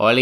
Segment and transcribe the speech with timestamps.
[0.00, 0.20] Hola,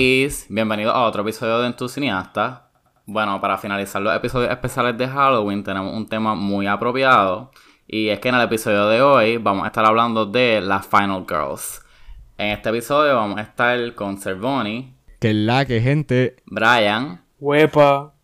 [0.48, 2.70] bienvenidos a otro episodio de En tu cineasta.
[3.04, 7.50] Bueno, para finalizar los episodios especiales de Halloween tenemos un tema muy apropiado
[7.86, 11.26] y es que en el episodio de hoy vamos a estar hablando de las Final
[11.28, 11.82] Girls.
[12.38, 16.36] En este episodio vamos a estar con Cervoni, Que la que gente.
[16.46, 18.14] Brian Huepa.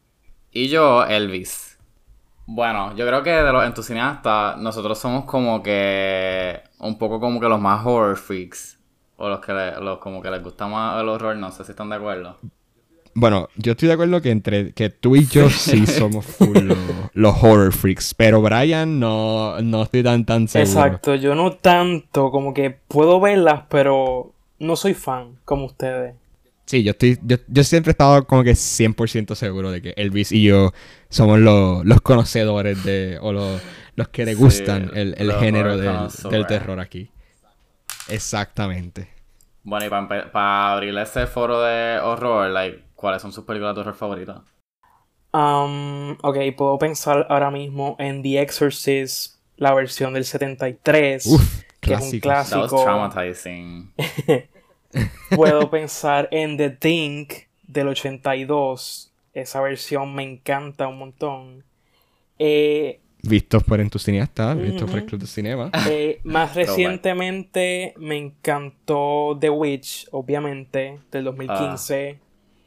[0.53, 1.79] y yo, Elvis.
[2.47, 7.49] Bueno, yo creo que de los entusiastas nosotros somos como que un poco como que
[7.51, 8.79] los más horror freaks
[9.23, 11.73] o los que le- los como que les gusta más el horror, no sé si
[11.73, 12.37] están de acuerdo.
[13.15, 16.79] Bueno, yo estoy de acuerdo que entre que tú y yo sí somos full los,
[17.13, 18.15] los horror freaks.
[18.15, 21.01] Pero Brian no, no estoy tan tan seguro.
[21.01, 26.15] Exacto, yo no tanto, como que puedo verlas, pero no soy fan como ustedes.
[26.67, 27.19] Sí, yo estoy.
[27.23, 30.73] Yo, yo siempre he estado como que 100% seguro de que Elvis y yo
[31.11, 33.19] somos los, los conocedores de.
[33.21, 33.61] o los,
[33.97, 37.11] los que le Sí, gustan el, el género del, del terror aquí.
[38.09, 39.09] Exactamente.
[39.65, 43.95] Bueno, y para abrir ese foro de horror, like, ¿cuáles son sus películas de horror
[43.95, 44.41] favoritas?
[45.33, 51.95] Um, ok, puedo pensar ahora mismo en The Exorcist, la versión del 73, Uf, que
[51.95, 52.51] es un clásicos.
[52.51, 52.85] That was clásico.
[52.85, 53.93] traumatizing.
[55.37, 57.27] Puedo pensar en The Thing
[57.67, 61.65] del 82, esa versión me encanta un montón.
[62.39, 65.07] Eh, Vistos por entusiastas, vistos por el.
[65.07, 65.71] Club de Cinema.
[65.89, 72.19] Eh, más recientemente me encantó The Witch, obviamente, del 2015.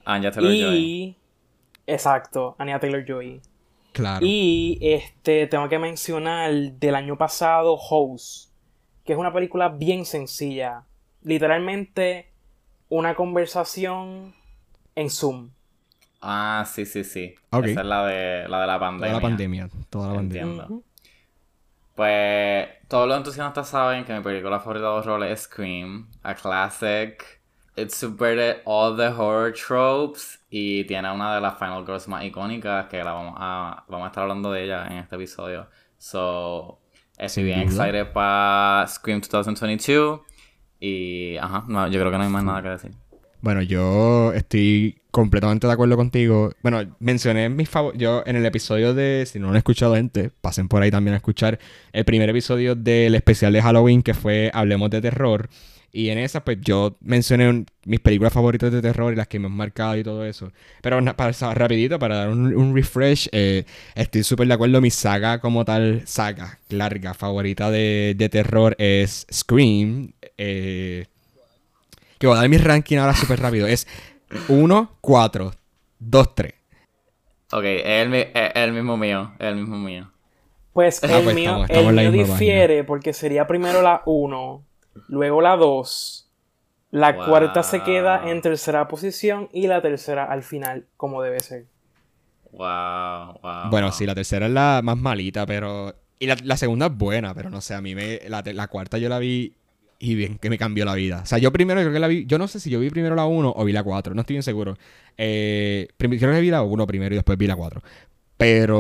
[0.06, 0.78] Anya Taylor-Joy.
[0.78, 1.16] y.
[1.88, 3.42] Exacto, Anya Taylor Joy.
[3.92, 4.26] Claro.
[4.26, 8.52] Y este, tengo que mencionar del año pasado, House,
[9.04, 10.84] que es una película bien sencilla.
[11.22, 12.30] Literalmente,
[12.90, 14.36] una conversación
[14.96, 15.50] en Zoom.
[16.28, 17.36] Ah, sí, sí, sí.
[17.52, 17.66] Ok.
[17.66, 19.14] Esa es la de la, de la Toda pandemia.
[19.14, 19.70] la pandemia.
[19.90, 20.42] Toda la pandemia.
[20.42, 20.66] Entiendo.
[20.74, 20.84] Ujú.
[21.96, 27.42] Pues todos los entusiastas saben que mi película favorita de horror es Scream, a classic.
[27.78, 32.88] It subverted all the horror tropes y tiene una de las Final Girls más icónicas
[32.88, 35.68] que la vamos a, vamos a estar hablando de ella en este episodio.
[35.98, 36.80] So,
[37.18, 40.22] estoy bien excited para Scream 2022
[40.80, 42.92] y ajá, no, yo creo que no hay más nada que decir.
[43.42, 46.52] Bueno, yo estoy completamente de acuerdo contigo.
[46.62, 48.02] Bueno, mencioné mis favoritos.
[48.02, 49.26] Yo en el episodio de.
[49.26, 51.58] Si no lo han escuchado, gente, pasen por ahí también a escuchar
[51.94, 55.48] el primer episodio del especial de Halloween que fue Hablemos de Terror.
[55.94, 59.46] Y en esa, pues yo mencioné mis películas favoritas de terror y las que me
[59.46, 60.52] han marcado y todo eso.
[60.82, 63.64] Pero para, rapidito, para dar un, un refresh, eh,
[63.96, 64.82] estoy súper de acuerdo.
[64.82, 70.12] Mi saga como tal, saga larga favorita de, de terror es Scream.
[70.38, 71.06] Eh,
[72.20, 73.66] que voy a dar mi ranking ahora súper rápido.
[73.66, 73.88] Es
[74.50, 75.52] 1, 4,
[76.00, 76.54] 2, 3.
[77.52, 80.12] Ok, es el, es el mismo mío, es el mismo mío.
[80.74, 84.64] Pues Ah, el pues mío, estamos- estamos el mío difiere porque sería primero la 1,
[85.08, 86.30] luego la 2,
[86.92, 87.26] la Wow.
[87.26, 91.66] cuarta se queda en tercera posición y la tercera al final, como debe ser.
[92.52, 93.70] Wow, wow.
[93.70, 95.94] Bueno, sí, la tercera es la más malita, pero...
[96.20, 98.20] Y la, la segunda es buena, pero no sé, a mí me...
[98.30, 99.54] La, la cuarta yo la vi
[100.00, 101.22] y bien que me cambió la vida.
[101.24, 102.26] O sea, yo primero creo que la vi...
[102.26, 104.34] Yo no sé si yo vi primero la 1 o vi la 4, no estoy
[104.36, 104.78] bien seguro.
[105.18, 107.82] Eh, prim- creo que vi la 1 primero y después vi la 4.
[108.38, 108.80] Pero...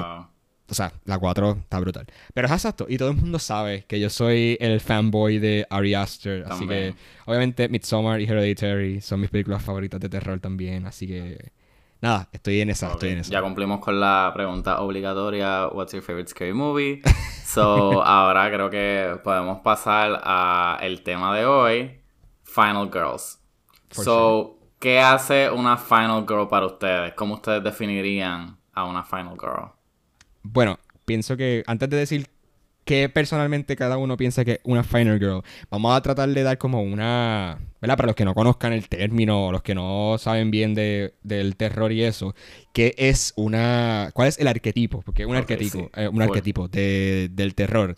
[0.00, 0.26] Wow.
[0.68, 2.06] O sea, la 4 está brutal.
[2.32, 2.86] Pero es exacto.
[2.88, 6.44] Y todo el mundo sabe que yo soy el fanboy de Ari Aster.
[6.48, 6.94] Así También.
[6.94, 10.86] que, obviamente, Midsommar y Hereditary son mis películas favoritas de terror también.
[10.86, 11.50] Así que,
[12.02, 13.30] nada, estoy en esa, estoy en esa.
[13.30, 17.00] Ya cumplimos con la pregunta obligatoria, what's your favorite scary movie?
[17.52, 22.00] So, ahora creo que podemos pasar a el tema de hoy,
[22.44, 23.40] Final Girls.
[23.90, 27.12] For so, ¿qué hace una Final Girl para ustedes?
[27.12, 29.70] ¿Cómo ustedes definirían a una Final Girl?
[30.42, 32.26] Bueno, pienso que antes de decir
[32.84, 36.58] qué personalmente cada uno piensa que es una Final Girl, vamos a tratar de dar
[36.58, 37.58] como una.
[37.80, 37.96] ¿Verdad?
[37.96, 41.56] Para los que no conozcan el término, o los que no saben bien de, del
[41.56, 42.34] terror y eso,
[42.72, 44.10] ¿qué es una.
[44.14, 45.02] ¿Cuál es el arquetipo?
[45.02, 45.88] Porque es un arquetipo, sí.
[46.00, 47.96] eh, un arquetipo de- del terror.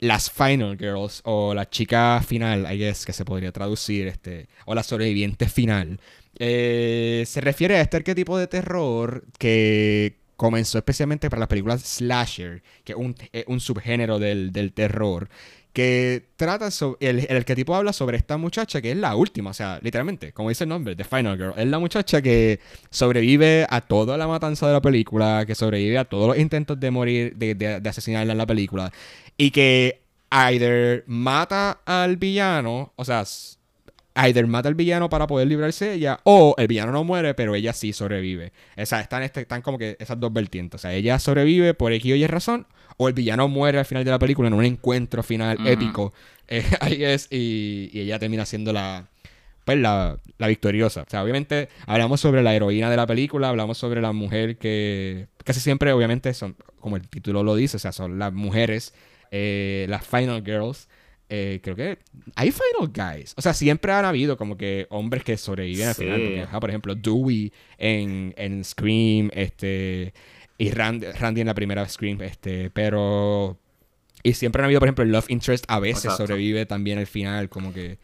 [0.00, 4.74] Las Final Girls, o la chica final, I guess, que se podría traducir, este, o
[4.74, 6.00] la sobreviviente final,
[6.38, 12.62] eh, se refiere a este arquetipo de terror que comenzó especialmente para las películas slasher,
[12.84, 12.94] que
[13.32, 15.28] es un, subgénero del, terror,
[15.72, 19.52] que trata sobre, el, el arquetipo habla sobre esta muchacha que es la última, o
[19.52, 23.80] sea, literalmente, como dice el nombre, The Final Girl, es la muchacha que sobrevive a
[23.80, 27.56] toda la matanza de la película, que sobrevive a todos los intentos de morir, de,
[27.56, 28.92] de, asesinarla en la película,
[29.36, 33.24] y que either mata al villano, o sea,
[34.26, 37.54] either mata al villano para poder librarse de ella, o el villano no muere, pero
[37.54, 38.52] ella sí sobrevive.
[38.76, 40.80] O sea, están, este- están como que esas dos vertientes.
[40.80, 42.66] O sea, ella sobrevive por X o Y razón,
[42.96, 45.68] o el villano muere al final de la película en un encuentro final Ujú.
[45.68, 46.12] épico.
[46.50, 49.06] Eh, ahí es, y, y ella termina siendo la,
[49.66, 51.02] pues la, la victoriosa.
[51.02, 55.26] O sea, obviamente hablamos sobre la heroína de la película, hablamos sobre la mujer que
[55.44, 58.94] casi siempre, obviamente, son, como el título lo dice, o sea, son las mujeres,
[59.30, 60.88] eh, las final girls.
[61.30, 61.98] Eh, creo que
[62.36, 63.34] hay final guys.
[63.36, 66.02] O sea, siempre han habido como que hombres que sobreviven al Sí.
[66.04, 66.20] final.
[66.20, 70.14] porque, ajá, por ejemplo, Dewey en, en Scream, este,
[70.56, 73.58] y Randy, Randy en la primera Scream, este, pero...
[74.22, 76.26] Y siempre han habido, por ejemplo, el Love Interest a veces Exacto.
[76.26, 77.98] sobrevive también al final, como que...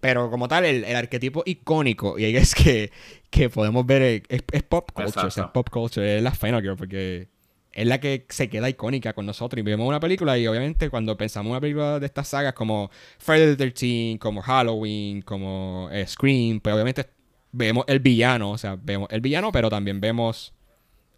[0.00, 2.90] Pero como tal, el, el arquetipo icónico, y ahí es que,
[3.30, 6.60] que podemos ver, eh, es, es pop culture, o sea, pop culture, es la Final
[6.60, 7.28] Girl, porque
[7.74, 9.58] es la que se queda icónica con nosotros.
[9.58, 12.90] Y vemos una película, y obviamente cuando pensamos en una película de estas sagas como
[13.18, 17.06] Friday the 13, como Halloween, como eh, Scream, pues obviamente
[17.52, 20.54] vemos el villano, o sea, vemos el villano, pero también vemos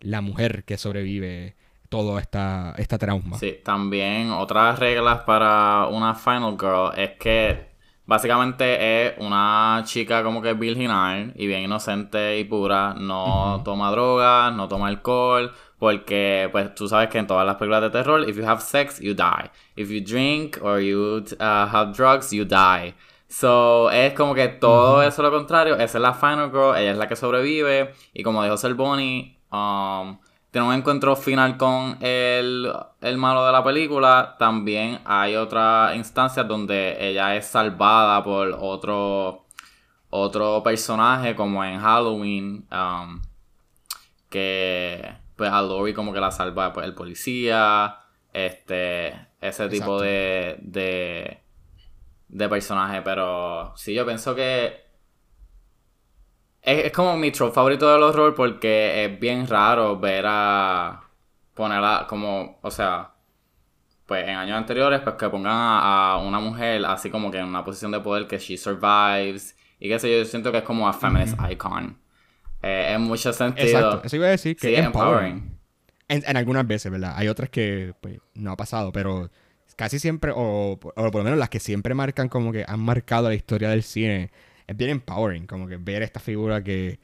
[0.01, 1.57] la mujer que sobrevive
[1.89, 3.39] todo esta, esta trauma.
[3.39, 10.43] Sí, también otras reglas para una Final Girl es que básicamente es una chica como
[10.43, 16.75] que virginal y bien inocente y pura, no toma drogas, no toma alcohol, porque pues
[16.75, 19.51] tú sabes que en todas las películas de terror, if you have sex, you die.
[19.77, 22.95] If you drink or you uh, have drugs, you die.
[23.29, 25.75] So, es como que todo eso lo contrario.
[25.75, 27.93] Esa es la Final Girl, ella es la que sobrevive.
[28.15, 30.19] Y como dijo Selboni, um,
[30.51, 34.37] tiene un encuentro final con el, el malo de la película.
[34.39, 39.45] También hay otra instancia donde ella es salvada por otro,
[40.11, 42.67] otro personaje, como en Halloween.
[42.71, 43.21] um,
[44.31, 47.99] que pues a Lori como que la salva pues, el policía.
[48.33, 49.29] Este.
[49.41, 50.57] Ese tipo de.
[50.63, 51.41] de.
[52.29, 53.03] de personaje.
[53.03, 54.85] Pero sí, yo pienso que.
[56.63, 61.03] Es, es como mi trope favorito del horror porque es bien raro ver a.
[61.55, 62.59] ponerla como.
[62.63, 63.13] O sea.
[64.07, 67.47] Pues en años anteriores, pues que pongan a, a una mujer así como que en
[67.47, 69.57] una posición de poder que she survives.
[69.81, 71.99] Y qué sé yo, yo siento que es como a feminist icon.
[72.67, 73.71] Eh, en muchos sentidos.
[73.71, 75.35] Exacto, eso iba a decir que Sí, es empowering.
[75.37, 75.57] empowering.
[76.09, 77.15] En, en algunas veces, ¿verdad?
[77.17, 79.31] Hay otras que pues, no ha pasado, pero
[79.77, 83.29] casi siempre, o, o por lo menos las que siempre marcan como que han marcado
[83.29, 84.31] la historia del cine,
[84.67, 86.99] es bien empowering, como que ver esta figura que...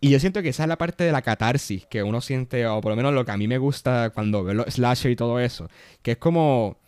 [0.00, 2.80] Y yo siento que esa es la parte de la catarsis que uno siente, o
[2.80, 5.40] por lo menos lo que a mí me gusta cuando veo los slasher y todo
[5.40, 5.68] eso,
[6.02, 6.78] que es como...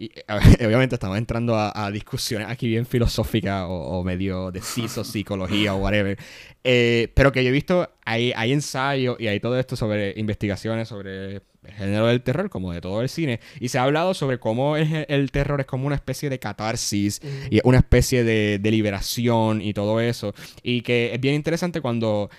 [0.00, 0.10] Y,
[0.64, 5.74] obviamente estamos entrando a, a discusiones aquí bien filosóficas o, o medio de ciso, psicología
[5.74, 6.18] o whatever.
[6.64, 10.88] Eh, pero que yo he visto, hay, hay ensayos y hay todo esto sobre investigaciones
[10.88, 11.42] sobre el
[11.76, 13.40] género del terror, como de todo el cine.
[13.60, 17.20] Y se ha hablado sobre cómo el, el terror es como una especie de catarsis
[17.50, 20.32] y una especie de, de liberación y todo eso.
[20.62, 22.30] Y que es bien interesante cuando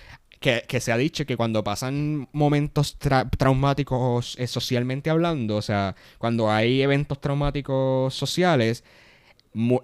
[0.42, 5.96] que, se ha dicho que cuando pasan momentos tra- traumáticos eh, socialmente hablando, o sea,
[6.18, 8.84] cuando hay eventos traumáticos sociales,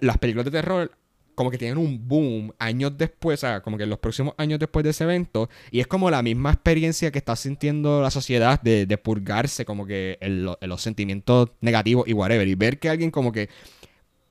[0.00, 0.90] las películas de terror
[1.38, 4.58] como que tienen un boom años después, o sea, como que en los próximos años
[4.58, 8.60] después de ese evento, y es como la misma experiencia que está sintiendo la sociedad
[8.60, 10.18] de, purgarse como que
[10.60, 13.48] los sentimientos negativos y whatever, y ver que alguien como que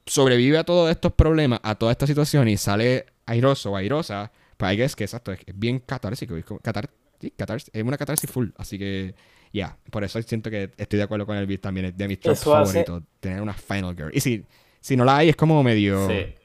[0.05, 4.69] sobrevive a todos estos problemas, a toda esta situación y sale airoso o airosa, pues
[4.69, 6.89] hay que es que exacto, es, es bien catársico, es, como catar-
[7.21, 7.33] sí,
[7.73, 9.15] es una catarsis full, así que
[9.53, 12.19] ya, por eso siento que estoy de acuerdo con el beat también, es de mis
[12.19, 14.11] tropes hace- favoritos, tener una final girl.
[14.13, 14.43] Y si,
[14.81, 16.07] si no la hay, es como medio...
[16.07, 16.35] Sí.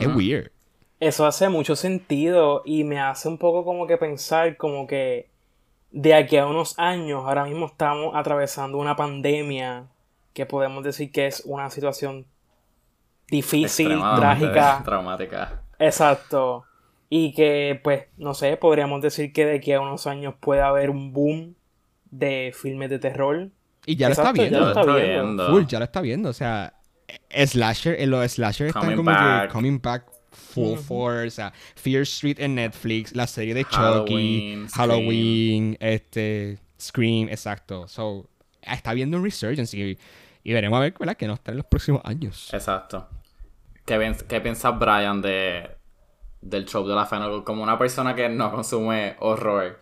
[0.00, 0.50] Es weird.
[1.00, 5.28] Eso hace mucho sentido y me hace un poco como que pensar como que
[5.90, 9.86] de aquí a unos años, ahora mismo estamos atravesando una pandemia
[10.32, 12.24] que podemos decir que es una situación
[13.28, 15.62] difícil, trágica, Traumática.
[15.78, 16.64] exacto.
[17.14, 20.88] Y que pues, no sé, podríamos decir que de aquí a unos años puede haber
[20.88, 21.56] un boom
[22.10, 23.50] de filmes de terror.
[23.84, 24.60] Y ya Exacto, lo está ya viendo.
[24.74, 25.46] lo está viendo.
[25.50, 26.28] Full, ya lo está viendo.
[26.30, 26.72] O sea,
[27.28, 29.42] eh, Slasher, eh, los Slasher están Coming como back.
[29.48, 30.82] que coming back full Ujú.
[30.82, 31.26] force.
[31.26, 34.88] O sea, Fear Street en Netflix, la serie de Chucky, Halloween, Scream.
[34.88, 37.88] Halloween, este, Scream, exacto.
[37.88, 38.26] So,
[38.62, 39.98] está viendo un resurgence y,
[40.44, 41.16] y veremos a ver ¿verdad?
[41.18, 42.48] que nos trae en los próximos años.
[42.54, 43.06] Exacto.
[43.84, 45.68] ¿Qué, piens- qué piensa Brian de,
[46.42, 47.44] del trope de la Final Girl?
[47.44, 49.80] Como una persona que no consume horror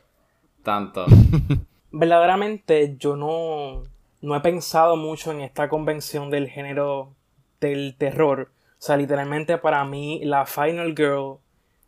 [0.62, 1.06] tanto.
[1.90, 3.82] Verdaderamente yo no,
[4.20, 7.14] no he pensado mucho en esta convención del género
[7.60, 8.52] del terror.
[8.52, 11.38] O sea, literalmente para mí la Final Girl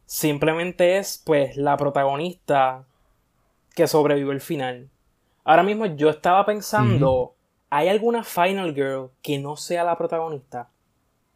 [0.06, 2.84] simplemente es pues la protagonista
[3.74, 4.90] que sobrevive al final.
[5.44, 7.34] Ahora mismo yo estaba pensando,
[7.70, 10.68] ¿hay alguna Final Girl que no sea la protagonista?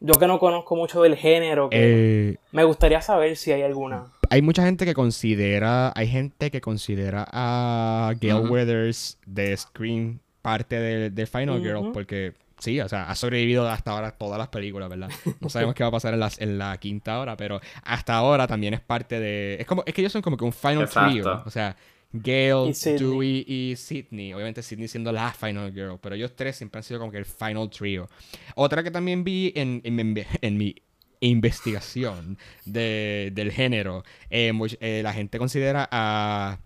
[0.01, 4.07] Yo que no conozco mucho del género, que Eh, me gustaría saber si hay alguna.
[4.31, 8.53] hay mucha gente que considera, hay gente que considera a Gail Ujú.
[8.53, 11.93] Weathers de Scream parte de, de Final Girl Ujú.
[11.93, 15.09] porque sí, o sea, ha sobrevivido hasta ahora todas las películas, ¿verdad?
[15.41, 18.47] No sabemos qué va a pasar en, las, en la quinta hora, pero hasta ahora
[18.47, 19.57] también es parte de...
[19.61, 21.11] Es como es que ellos son como que un final Exacto.
[21.11, 21.75] trio, o sea,
[22.13, 22.91] Gail, Y.
[22.99, 24.33] Dewey y Sydney.
[24.33, 27.27] Obviamente Sydney siendo la final girl, pero ellos tres siempre han sido como que el
[27.27, 28.09] final trio.
[28.55, 30.75] Otra que también vi en, en, mi- en mi
[31.21, 36.59] investigación de- del género, eh, much- eh, la gente considera a...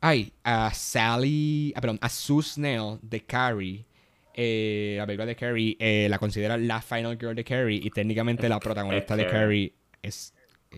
[0.00, 1.72] Ay, a Sally...
[1.76, 3.86] ah, perdón, a Sue Snell de Carrie.
[4.34, 8.48] eh, la película de Carrie eh, la considera la final girl de Carrie y técnicamente
[8.48, 9.40] la protagonista de Carrie.
[9.70, 10.34] Carrie es,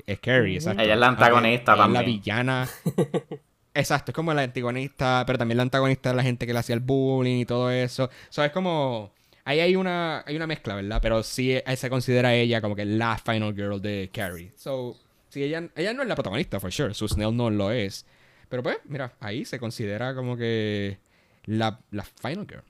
[0.06, 0.80] es Carrie, exacto.
[0.82, 2.20] Ella es la antagonista Ella es la también.
[2.20, 2.68] villana.
[3.76, 6.74] Exacto, es como la antagonista, pero también la antagonista de la gente que le hacía
[6.74, 8.04] el bullying y todo eso.
[8.04, 9.12] O sea, es como...
[9.44, 10.98] Ahí hay una, hay una mezcla, ¿verdad?
[11.02, 14.52] Pero sí eh, se considera ella como que la final girl de Carrie.
[14.56, 14.96] So,
[15.28, 16.94] sí, ella, ella no es la protagonista, for sure.
[16.94, 18.06] Su Snell no lo es.
[18.48, 20.98] Pero pues, mira, ahí se considera como que
[21.44, 22.64] la, la final girl.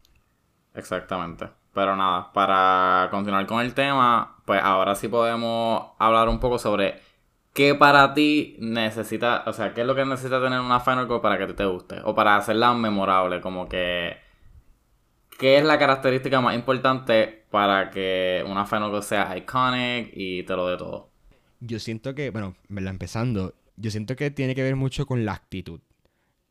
[0.75, 1.49] Exactamente.
[1.73, 7.01] Pero nada, para continuar con el tema, pues ahora sí podemos hablar un poco sobre
[7.57, 11.39] qué para ti necesita, o sea, qué es lo que necesita tener una Final para
[11.39, 14.19] que te guste, o para hacerla memorable, como que,
[15.39, 20.69] qué es la característica más importante para que una Final sea iconic y te lo
[20.69, 21.09] dé todo.
[21.61, 25.81] Yo siento que, bueno, empezando, yo siento que tiene que ver mucho con la actitud.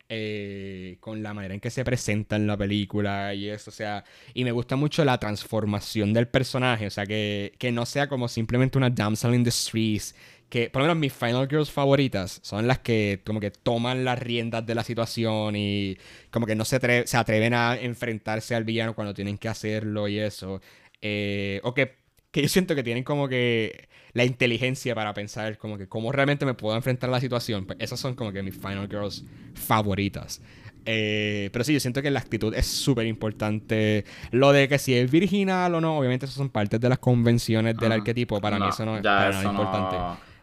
[0.08, 4.04] Eh, con la manera en que se presenta en la película y eso, o sea,
[4.34, 8.28] y me gusta mucho la transformación del personaje, o sea, que, que no sea como
[8.28, 10.14] simplemente una damsel in the streets,
[10.48, 14.18] que por lo menos mis Final Girls favoritas son las que como que toman las
[14.18, 15.96] riendas de la situación y
[16.30, 20.06] como que no se, atre- se atreven a enfrentarse al villano cuando tienen que hacerlo
[20.08, 20.60] y eso,
[21.02, 21.96] Eh, o que,
[22.30, 26.46] que yo siento que tienen como que la inteligencia para pensar como que cómo realmente
[26.46, 27.66] me puedo enfrentar a la situación.
[27.66, 29.24] Pues esas son como que mis Final Girls
[29.54, 30.40] favoritas.
[30.88, 34.04] Eh, pero sí, yo siento que la actitud es súper importante.
[34.30, 37.76] Lo de que si es virginal o no, obviamente eso son partes de las convenciones
[37.76, 38.00] del Ajá.
[38.00, 38.40] arquetipo.
[38.40, 39.96] Para mí eso no es nada no- importante.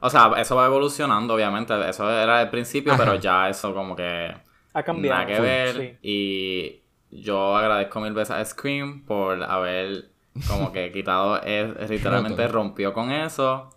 [0.05, 3.03] O sea, eso va evolucionando, obviamente, eso era el principio, Ajá.
[3.05, 4.33] pero ya eso como que...
[4.73, 5.21] Ha cambiado.
[5.21, 5.97] Nada que ver.
[6.01, 6.81] Sí.
[7.11, 10.09] Y yo agradezco mil veces a Scream por haber
[10.45, 12.53] como que quitado, es, literalmente Roto.
[12.53, 13.69] rompió con eso.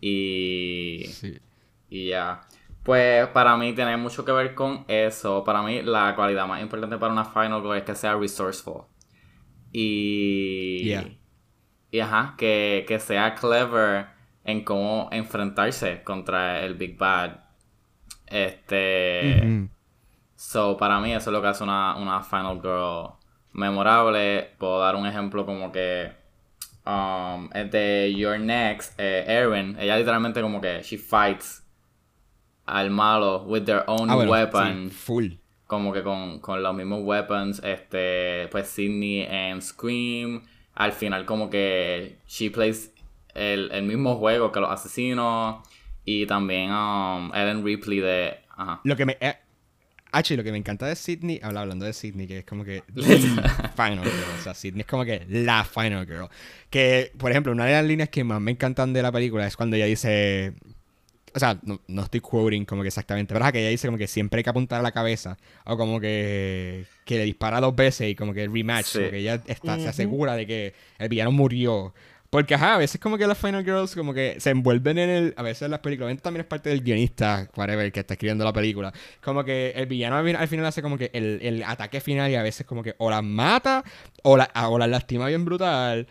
[0.00, 1.38] Y, Sí.
[1.90, 2.40] y ya.
[2.82, 5.44] Pues para mí tiene mucho que ver con eso.
[5.44, 8.84] Para mí la cualidad más importante para una Final Girl es que sea resourceful.
[9.72, 10.84] Y...
[10.84, 11.08] Yeah.
[11.90, 14.15] Y ajá, que, que sea clever
[14.46, 17.40] en cómo enfrentarse contra el Big Bad.
[18.26, 19.68] Este...
[20.34, 23.14] So, para mí eso es lo que hace una, una Final Girl
[23.52, 24.50] memorable.
[24.58, 26.12] Puedo dar un ejemplo como que
[26.84, 31.62] um, es de Your Next, eh, Erin, ella literalmente como que she fights
[32.66, 34.90] al malo with their own Ah, bueno, weapon.
[34.90, 35.26] sí, full.
[35.66, 37.62] Como que con, con los mismos weapons.
[37.64, 40.42] Este, pues Sidney en Scream.
[40.74, 42.92] Al final como que she plays
[43.36, 45.66] el, el mismo juego que los asesinos.
[46.04, 48.34] Y también um, Ellen Ripley de...
[48.56, 48.80] Ajá.
[48.84, 49.16] Lo que me.
[49.20, 49.34] Eh,
[50.12, 52.82] H, lo que me encanta de Sydney, habla- hablando de Sydney, que es como que
[52.94, 54.38] final girl.
[54.38, 56.28] O sea, Sydney es como que la final girl.
[56.70, 59.56] Que, por ejemplo, una de las líneas que más me encantan de la película es
[59.56, 60.54] cuando ella dice.
[61.34, 63.98] O sea, no, no estoy quoting como que exactamente, pero es que ella dice como
[63.98, 65.36] que siempre hay que apuntar a la cabeza.
[65.66, 68.86] O como que, que le dispara dos veces y como que rematch.
[68.86, 68.98] Sí.
[68.98, 69.90] Como que ella está, se Ujú.
[69.90, 71.92] asegura de que el villano murió.
[72.30, 75.34] Porque, ajá, a veces como que las Final Girls como que se envuelven en el...
[75.36, 78.92] A veces las películas, también es parte del guionista, whatever, que está escribiendo la película.
[79.22, 82.30] Como que el villano al fin- al final hace como que el, el ataque final
[82.30, 83.84] y a veces como que o las mata
[84.22, 86.06] o, la, o las lastima bien brutal.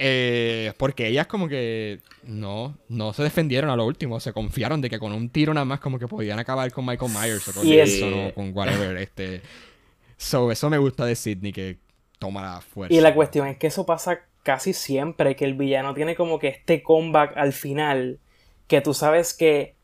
[0.00, 4.88] Eh, porque ellas como que no, no se defendieron a lo último, se confiaron de
[4.88, 7.66] que con un tiro nada más como que podían acabar con Michael Myers o con
[7.66, 8.96] Y eso, es- o con whatever.
[8.96, 9.42] este.
[10.16, 11.78] So, eso me gusta de Sidney, que
[12.18, 12.94] toma la fuerza.
[12.94, 16.48] Y la cuestión es que eso pasa casi siempre, que el villano tiene como que
[16.48, 18.18] este comeback al final,
[18.66, 19.74] que tú sabes que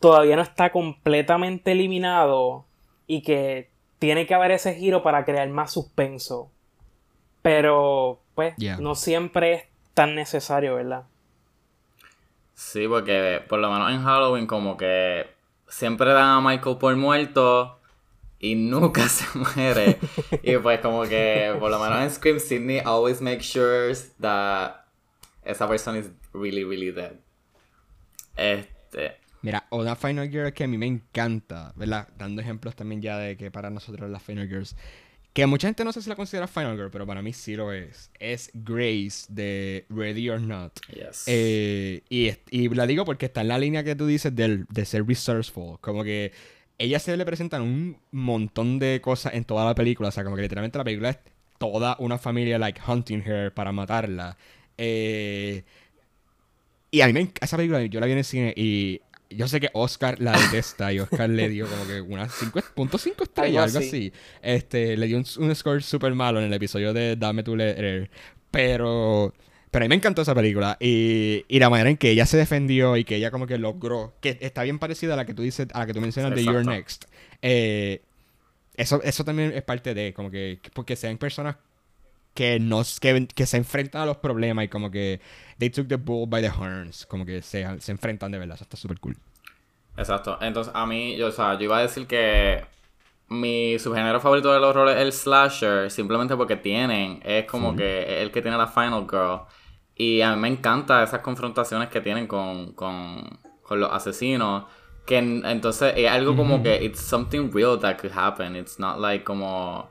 [0.00, 2.64] todavía no está completamente eliminado
[3.06, 3.70] y que
[4.00, 6.50] tiene que haber ese giro para crear más suspenso.
[7.42, 8.78] Pero, pues, Yeah.
[8.78, 11.04] no siempre es tan necesario, ¿verdad?
[12.54, 15.28] Sí, porque por lo menos en Halloween como que
[15.68, 17.77] siempre dan a Michael por muerto
[18.40, 19.98] y nunca se muere.
[20.42, 24.84] y pues como que por lo menos en Scream Sydney always makes sure that
[25.44, 27.16] esa persona is really, really dead.
[28.36, 29.16] Este...
[29.42, 32.08] Mira, una Final Girl que a mí me encanta, ¿verdad?
[32.18, 34.74] Dando ejemplos también ya de que para nosotros las Final Girls,
[35.32, 37.72] que mucha gente no sé si la considera Final Girl, pero para mí sí lo
[37.72, 40.80] es, es Grace de Ready or Not.
[40.92, 41.24] Yes.
[41.26, 44.84] Eh, y, y la digo porque está en la línea que tú dices del, de
[44.84, 45.78] ser resourceful.
[45.80, 46.32] Como que
[46.78, 50.08] ella se le presentan un montón de cosas en toda la película.
[50.08, 51.18] O sea, como que literalmente la película es
[51.58, 54.36] toda una familia, like, hunting her para matarla.
[54.76, 55.64] Eh,
[56.90, 59.60] y a mí me esa película yo la vi en el cine y yo sé
[59.60, 63.78] que Oscar la detesta y Oscar le dio como que unas 5.5 estrellas, Algo algo
[63.78, 64.12] así.
[64.40, 68.10] Este, le dio un, un score súper malo en el episodio de Dame tu letter.
[68.50, 69.34] Pero,
[69.70, 72.36] pero a mí me encantó esa película y, y la manera en que ella se
[72.36, 75.42] defendió y que ella como que logró, que está bien parecida a la que tú
[75.42, 76.76] dices, a la que tú mencionas de You're Exacto.
[76.76, 77.04] Next.
[77.42, 78.02] Eh,
[78.74, 81.56] eso, eso también es parte de, como que, porque sean personas
[82.32, 85.20] que, nos, que, que se enfrentan a los problemas y como que
[85.58, 88.64] they took the bull by the horns, como que se, se enfrentan de verdad, eso
[88.64, 89.16] está súper cool.
[89.96, 90.38] Exacto.
[90.40, 92.64] Entonces, a mí, yo, o sea, yo iba a decir que
[93.28, 98.30] mi subgénero favorito del horror es el slasher, simplemente porque tienen, es como que el
[98.30, 99.40] que tiene la Final Girl.
[99.98, 104.64] Y a mí me encanta esas confrontaciones que tienen con, con, con los asesinos.
[105.04, 108.54] Que en- entonces es algo como que it's something real that could happen.
[108.56, 109.90] It's not like como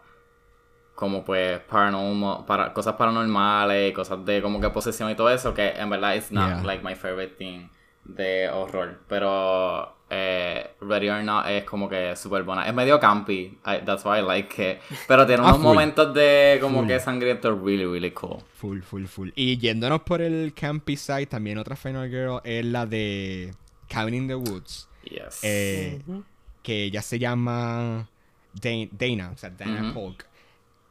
[0.96, 5.70] como pues paranormal, para, cosas paranormales, cosas de como que posesión y todo eso, que
[5.70, 6.64] en verdad it's not Yeah.
[6.64, 7.70] like my favorite thing
[8.06, 9.00] de horror.
[9.08, 12.68] Pero eh, Ready or Not es como que súper buena.
[12.68, 14.78] Es medio campy, I- that's why I like it.
[15.08, 15.66] Pero tiene Ah, unos full.
[15.66, 16.88] momentos de como Full.
[16.88, 18.38] que sangriento really, really cool.
[18.56, 19.30] Full, full, full.
[19.36, 23.54] Y yéndonos por el campy side, también otra Final Girl es la de
[23.90, 25.40] Cabin in the Woods, Yes.
[25.44, 26.00] eh,
[26.64, 28.10] que ella se llama
[28.54, 29.94] Dan- Dana, o sea, Dana Ujú.
[29.94, 30.26] Polk.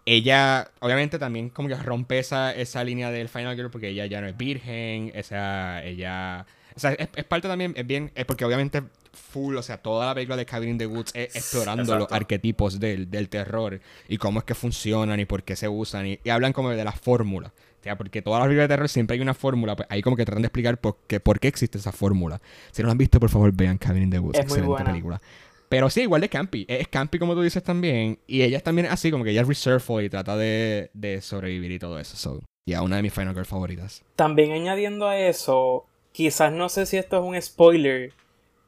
[0.09, 4.21] Ella, obviamente, también como que rompe esa, esa línea del Final Girl porque ella ya
[4.21, 6.47] no es virgen, o sea, ella...
[6.77, 8.83] O sea, es, es parte también, es bien, es porque obviamente
[9.17, 12.79] full, o sea, toda la película de Cabin in the Woods es explorando los arquetipos
[12.79, 16.31] del, del terror y cómo es que funcionan y por qué se usan y, y
[16.31, 17.53] hablan como de la fórmula.
[17.81, 20.17] O sea, porque todas las películas de terror siempre hay una fórmula, pues ahí como
[20.17, 22.41] que tratan de explicar por qué, por qué existe esa fórmula.
[22.73, 24.69] Si no la han visto, por favor, vean Cabin in the Woods, Es muy excelente
[24.69, 24.91] buena.
[24.91, 25.23] película.
[25.69, 26.65] Pero sí, igual de campy.
[26.69, 28.19] Es campy como tú dices también.
[28.27, 31.73] Y ella también es así, como que ella es reserveful y trata de, de sobrevivir
[31.73, 32.17] y todo eso.
[32.17, 34.03] So, ya, una de mis Final Girl favoritas.
[34.17, 38.13] También añadiendo a eso, quizás no sé si esto es un spoiler,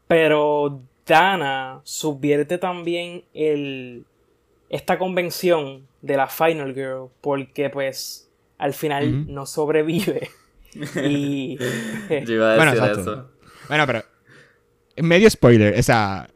[0.09, 4.05] pero Dana subvierte también el
[4.68, 10.29] esta convención de la Final Girl porque pues al final no sobrevive.
[11.05, 13.12] y Yo iba a Bueno, decir exacto.
[13.12, 13.31] eso.
[13.68, 14.03] Bueno, pero.
[14.97, 16.29] Medio spoiler, o sea.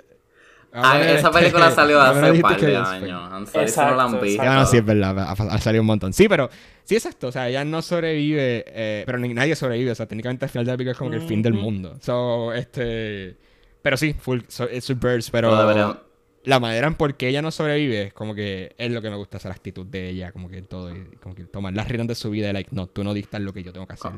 [0.73, 3.51] Ah, esa película salió hace un par de años.
[3.51, 4.43] sorry si no la han Exacto, visto.
[4.43, 6.13] Ya no, sí, es verdad, ha, ha salido un montón.
[6.15, 6.49] Sí, pero,
[6.85, 7.29] sí, exacto.
[7.29, 9.91] O sea, ella no sobrevive, eh, pero ni nadie sobrevive.
[9.91, 11.99] O sea, técnicamente al final de la película es como que el fin del mundo.
[12.01, 13.37] So, este.
[13.83, 16.01] Pero sí, full, so, it's Birds, pero.
[16.45, 19.15] La manera en por qué ella no sobrevive es como que es lo que me
[19.17, 22.09] gusta, esa actitud de ella, como que en todo, y como que tomar las riendas
[22.09, 24.11] de su vida y like, no, tú no dictas lo que yo tengo que hacer.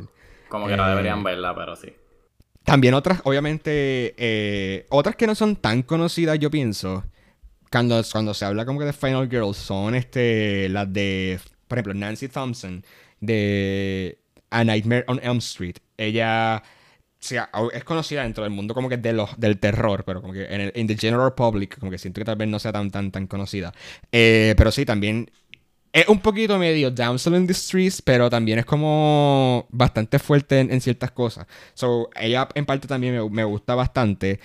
[0.48, 1.92] Como que no Eh, deberían verla, pero sí.
[2.62, 7.05] También otras, obviamente, eh, otras que no son tan conocidas, yo pienso,
[7.70, 11.92] cuando, cuando se habla como que de Final Girls, son este, las de, por ejemplo,
[11.92, 12.83] Nancy Thompson,
[13.20, 15.77] de A Nightmare on Elm Street.
[15.98, 16.62] Ella
[17.27, 20.45] sea, es conocida dentro del mundo como que de los, del terror, pero como que
[20.45, 22.91] en el in the general public, como que siento que tal vez no sea tan,
[22.91, 23.73] tan, tan conocida.
[24.13, 25.31] Eh, pero sí, también
[25.93, 30.81] es un poquito medio damsel in distress, pero también es como bastante fuerte en, en
[30.81, 31.47] ciertas cosas.
[31.73, 34.41] So, ella en parte también me, me gusta bastante.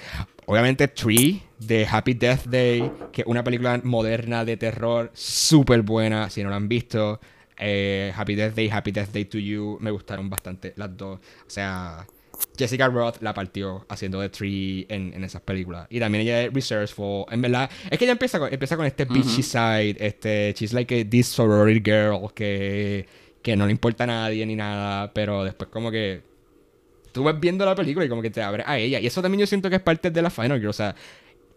[0.46, 6.30] Obviamente Tree de Happy Death Day, que es una película moderna de terror súper buena,
[6.30, 7.20] si no la han visto.
[7.58, 11.20] Eh, Happy Death Day, Happy Death Day to You, me gustaron bastante las dos.
[11.20, 12.06] O sea,
[12.60, 15.88] Jessica Roth la partió haciendo de Tree en, en esas películas.
[15.90, 17.26] Y también ella es resourceful.
[17.32, 19.96] En verdad, es que ella empieza con, empieza con este bitchy side.
[20.00, 23.08] Este, she's like a, this sorority girl que,
[23.42, 25.12] que no le importa a nadie ni nada.
[25.14, 26.22] Pero después, como que
[27.12, 29.00] tú vas viendo la película y como que te abre a ella.
[29.00, 30.70] Y eso también yo siento que es parte de la Final Girl.
[30.70, 30.96] O sea,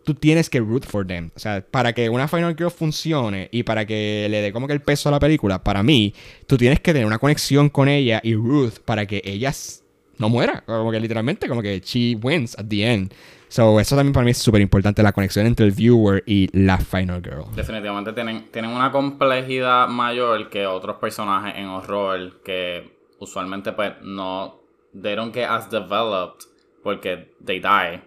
[0.04, 1.30] tú tienes que root for them.
[1.36, 4.72] O sea, para que una Final Girl funcione y para que le dé como que
[4.72, 6.14] el peso a la película, para mí,
[6.46, 9.81] tú tienes que tener una conexión con ella y Ruth para que ella s-
[10.22, 10.62] no muera.
[10.64, 13.12] Como que literalmente, como que she wins at the end.
[13.48, 16.78] So, eso también para mí es súper importante, la conexión entre el viewer y la
[16.78, 17.44] Final Girl.
[17.54, 24.62] Definitivamente tienen, tienen una complejidad mayor que otros personajes en horror que usualmente pues no
[24.98, 26.46] they don't get as developed
[26.82, 28.02] porque they die.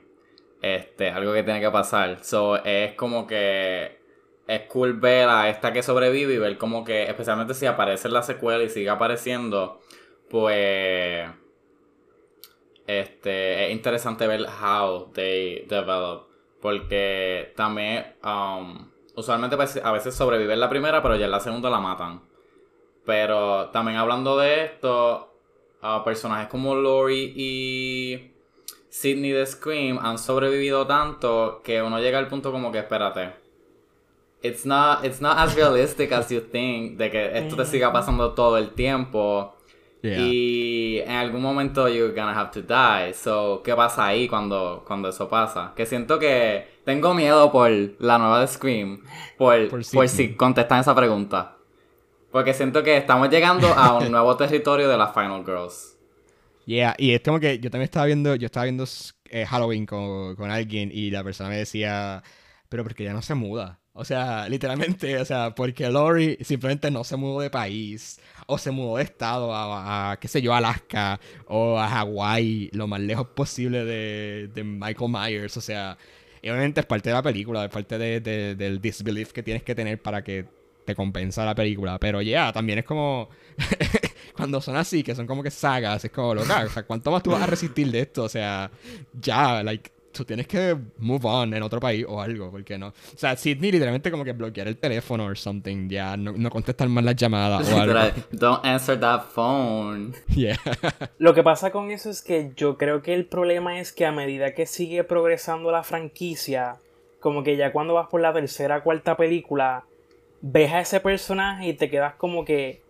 [0.64, 2.24] Este, algo que tiene que pasar.
[2.24, 4.00] So es como que
[4.48, 8.16] es cool ver a esta que sobrevive y ver como que, especialmente si aparece en
[8.16, 9.80] la secuela y sigue apareciendo,
[10.30, 11.28] pues
[12.88, 16.28] este es interesante ver how they develop.
[16.62, 21.40] Porque también um, usualmente pues, a veces sobrevive en la primera, pero ya en la
[21.40, 22.22] segunda la matan.
[23.06, 25.32] Pero también hablando de esto,
[25.82, 28.32] ah, personajes como Lori y
[28.90, 33.46] Sidney de Scream han sobrevivido tanto que uno llega al punto como que espérate.
[34.46, 38.34] it's not, it's not as realistic as you think, de que esto te siga pasando
[38.34, 39.56] todo el tiempo.
[40.06, 40.20] Yeah.
[40.20, 43.14] Y en algún momento you're gonna have to die.
[43.14, 45.74] So, ¿qué pasa ahí cuando, cuando eso pasa?
[45.76, 49.04] Que siento que tengo miedo por la nueva de Scream.
[49.38, 51.58] Por, Por si contestan esa pregunta.
[52.32, 55.98] Porque siento que estamos llegando a un nuevo territorio de las Final Girls.
[56.66, 58.86] Yeah, y es como que yo también estaba viendo, yo estaba viendo
[59.30, 62.22] eh, Halloween con, con alguien y la persona me decía,
[62.70, 63.80] pero porque ya no se muda.
[63.98, 68.70] O sea, literalmente, o sea, porque Lori simplemente no se mudó de país o se
[68.70, 73.28] mudó de estado a, a, qué sé yo, Alaska o a Hawái, lo más lejos
[73.28, 75.56] posible de, de Michael Myers.
[75.56, 75.98] O sea,
[76.42, 79.64] y obviamente es parte de la película, es parte de, de- del disbelief que tienes
[79.64, 80.46] que tener para que
[80.86, 81.98] te compensa la película.
[81.98, 83.30] Pero ya, también es como.
[84.36, 86.66] cuando son así, que son como que sagas, es como loca.
[86.66, 88.26] O sea, ¿cuánto más tú vas a resistir de esto?
[88.26, 88.70] O sea,
[89.14, 92.88] ya, like, tú tienes que move on en otro país o algo, ¿por qué no?
[92.88, 96.88] O sea, Sidney literalmente como que bloquear el teléfono o something, ya, no, no contestar
[96.90, 98.00] más las llamadas o algo.
[98.32, 100.14] Don't answer that phone.
[100.36, 100.58] Yeah.
[101.18, 104.12] Lo que pasa con eso es que yo creo que el problema es que a
[104.12, 106.76] medida que sigue progresando la franquicia,
[107.20, 109.86] como que ya cuando vas por la tercera cuarta película,
[110.42, 112.82] ves a ese personaje y te quedas como que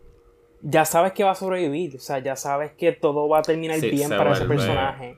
[0.62, 3.80] ya sabes que va a sobrevivir, o sea, ya sabes que todo va a terminar
[3.80, 5.18] Sí, bien para ese personaje.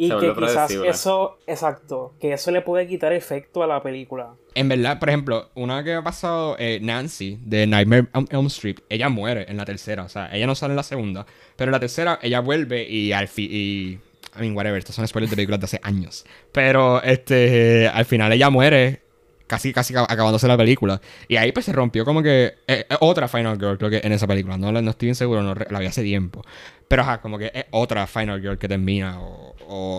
[0.00, 0.88] Y se que quizás predecible.
[0.88, 4.30] eso, exacto, que eso le puede quitar efecto a la película.
[4.54, 8.78] En verdad, por ejemplo, una que ha pasado, eh, Nancy, de Nightmare on Elm Street,
[8.88, 10.02] ella muere en la tercera.
[10.04, 11.26] O sea, ella no sale en la segunda.
[11.54, 13.50] Pero en la tercera, ella vuelve y al fin.
[13.52, 13.98] Y,
[14.36, 16.24] I mean, whatever, estos son spoilers de películas de hace años.
[16.50, 19.02] Pero, este, al final ella muere.
[19.50, 21.00] Casi, casi acab- acabándose la película.
[21.26, 24.12] Y ahí pues se rompió como que eh, eh, otra Final Girl, creo que en
[24.12, 24.56] esa película.
[24.56, 26.44] No, no estoy bien seguro, no, la vi hace tiempo.
[26.86, 29.20] Pero ajá, como que es otra Final Girl que termina.
[29.20, 29.56] O,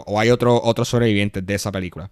[0.08, 2.10] o- hay otro, otros sobrevivientes de esa película.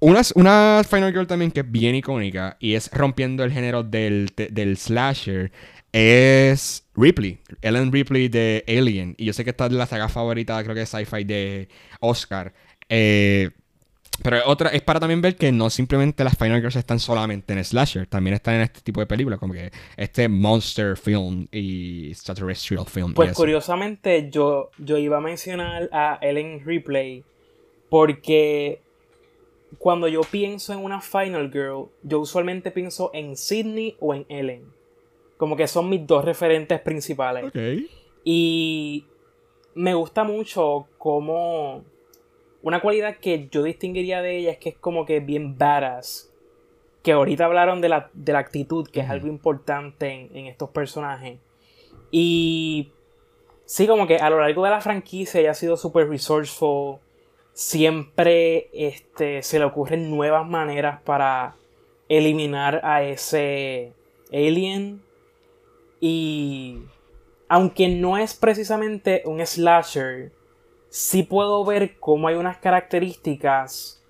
[0.00, 4.30] Una, una Final Girl también que es bien icónica y es rompiendo el género del,
[4.36, 5.52] de- del slasher
[5.92, 9.14] es Ripley, Ellen Ripley de Alien.
[9.18, 11.68] Y yo sé que esta es la saga favorita, creo que es sci-fi de
[12.00, 12.52] Oscar.
[12.88, 13.50] Eh,
[14.22, 17.52] pero es otra, es para también ver que no simplemente las Final Girls están solamente
[17.52, 22.10] en slasher, también están en este tipo de películas, como que este monster film y
[22.10, 23.14] extraterrestrial film.
[23.14, 27.24] Pues curiosamente yo, yo iba a mencionar a Ellen Ripley
[27.88, 28.80] porque
[29.78, 34.64] cuando yo pienso en una Final Girl, yo usualmente pienso en Sydney o en Ellen.
[35.36, 37.44] Como que son mis dos referentes principales.
[37.46, 37.56] Ok.
[38.24, 39.06] Y
[39.74, 41.84] me gusta mucho como...
[42.62, 46.32] Una cualidad que yo distinguiría de ella es que es como que bien badass.
[47.02, 50.70] Que ahorita hablaron de la, de la actitud, que es algo importante en, en estos
[50.70, 51.38] personajes.
[52.12, 52.92] Y
[53.64, 56.98] sí, como que a lo largo de la franquicia ella ha sido súper resourceful.
[57.54, 61.56] Siempre este, se le ocurren nuevas maneras para
[62.08, 63.92] eliminar a ese
[64.30, 65.02] alien.
[66.00, 66.82] Y
[67.48, 70.32] aunque no es precisamente un slasher,
[70.92, 74.04] sí puedo ver cómo hay unas características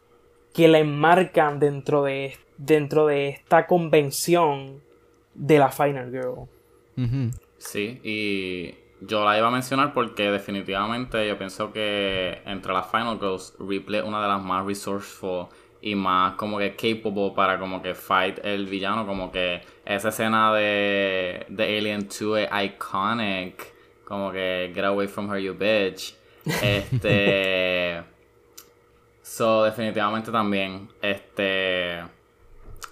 [0.52, 4.82] que la enmarcan dentro de, dentro de esta convención
[5.32, 6.48] de la Final Girl.
[7.58, 13.18] Sí, y yo la iba a mencionar porque definitivamente yo pienso que entre las Final
[13.20, 15.46] Girls, Ripley es una de las más resourceful
[15.80, 20.52] y más como que capable para como que fight el villano, como que esa escena
[20.52, 23.72] de, de Alien 2 es iconic,
[24.04, 26.20] como que get away from her you bitch.
[26.44, 28.02] Este
[29.22, 32.02] So definitivamente también este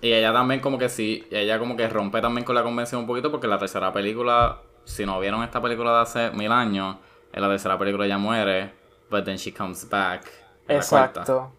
[0.00, 3.06] y ella también como que sí, ella como que rompe también con la convención un
[3.06, 6.96] poquito porque la tercera película, si no vieron esta película de hace mil años,
[7.32, 8.72] en la tercera película ella muere,
[9.10, 10.24] but then she comes back.
[10.66, 11.20] en la cuarta.
[11.20, 11.52] Exacto.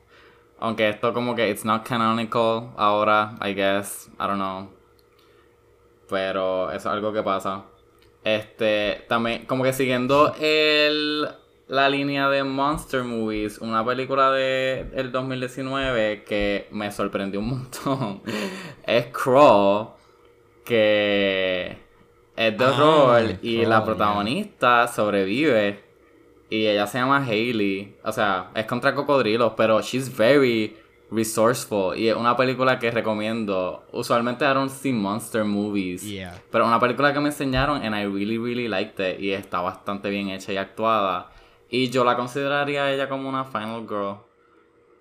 [0.60, 4.69] Aunque esto como que it's not canonical ahora, I guess, I don't know.
[6.10, 7.63] Pero eso es algo que pasa.
[8.23, 11.27] Este, también, como que siguiendo el,
[11.71, 18.21] la línea de Monster Movies, una película de el 2019 que me sorprendió un montón
[18.86, 19.91] es Crawl,
[20.65, 21.77] que
[22.36, 23.86] es de Ah, horror y la yeah.
[23.86, 25.79] protagonista sobrevive.
[26.49, 27.95] Y ella se llama Hailey.
[28.03, 30.75] O sea, es contra cocodrilos, pero she's very
[31.10, 31.97] resourceful.
[31.97, 33.86] Y es una película que recomiendo.
[33.93, 36.03] Usualmente I don't see monster movies.
[36.03, 36.38] Yeah.
[36.51, 39.21] Pero una película que me enseñaron and I really, really liked it.
[39.21, 41.31] Y está bastante bien hecha y actuada.
[41.71, 44.17] Y yo la consideraría a ella como una final girl.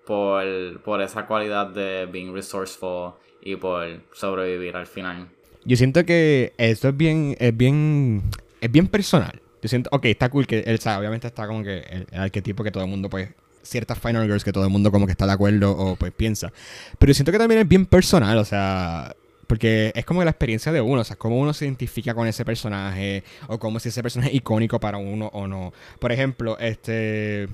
[0.07, 5.29] Por, por esa cualidad de being resourceful y por sobrevivir al final.
[5.65, 8.23] Yo siento que esto es bien, es bien,
[8.61, 9.41] es bien personal.
[9.63, 12.65] Yo siento, ok, está cool que él sabe, obviamente está como que el, el arquetipo
[12.65, 13.29] que todo el mundo, pues,
[13.63, 16.53] ciertas Final Girls que todo el mundo como que está de acuerdo o pues piensa.
[16.99, 19.15] Pero siento que también es bien personal, o sea,
[19.51, 22.45] porque es como la experiencia de uno, o sea, cómo uno se identifica con ese
[22.45, 25.73] personaje, o como si ese personaje es icónico para uno o no.
[25.99, 27.49] Por ejemplo, este...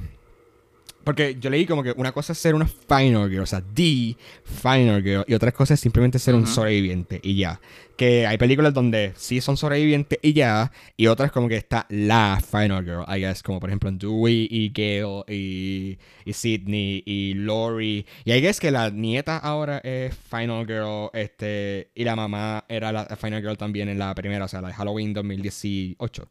[1.06, 4.16] Porque yo leí como que una cosa es ser una final girl, o sea, the
[4.42, 7.60] final girl, y otra cosa es simplemente ser un sobreviviente y ya.
[7.96, 12.42] Que hay películas donde sí son sobrevivientes y ya, y otras como que está la
[12.42, 18.04] final girl, I guess, como por ejemplo Dewey y Gail y, y Sydney y Lori.
[18.24, 22.90] Y I guess que la nieta ahora es final girl, este, y la mamá era
[22.90, 26.28] la final girl también en la primera, o sea, la de Halloween 2018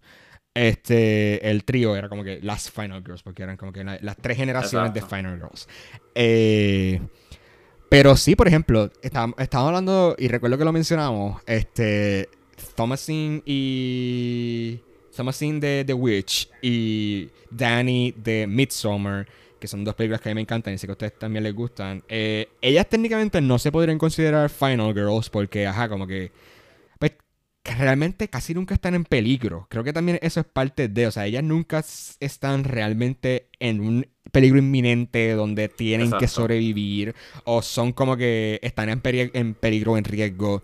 [0.55, 4.17] este, el trío era como que las Final Girls, porque eran como que la- las
[4.17, 5.15] tres generaciones Exacto.
[5.15, 5.67] de Final Girls.
[6.15, 6.99] Eh,
[7.89, 12.29] pero sí, por ejemplo, estábamos hablando, y recuerdo que lo mencionamos, este,
[12.75, 14.79] Thomasin y...
[15.15, 19.25] Thomasin de The Witch y Danny de Midsommar,
[19.59, 21.43] que son dos películas que a mí me encantan y sé que a ustedes también
[21.43, 22.03] les gustan.
[22.09, 26.31] eh, ellas técnicamente no se podrían considerar Final Girls porque, ajá, como que...
[27.65, 29.65] Que realmente casi nunca están en peligro.
[29.71, 31.83] Creo que también eso es parte de, o sea, ellas nunca
[32.19, 38.89] están realmente en un peligro inminente donde tienen que sobrevivir o son como que están
[38.89, 40.61] en, peri- en peligro, en riesgo.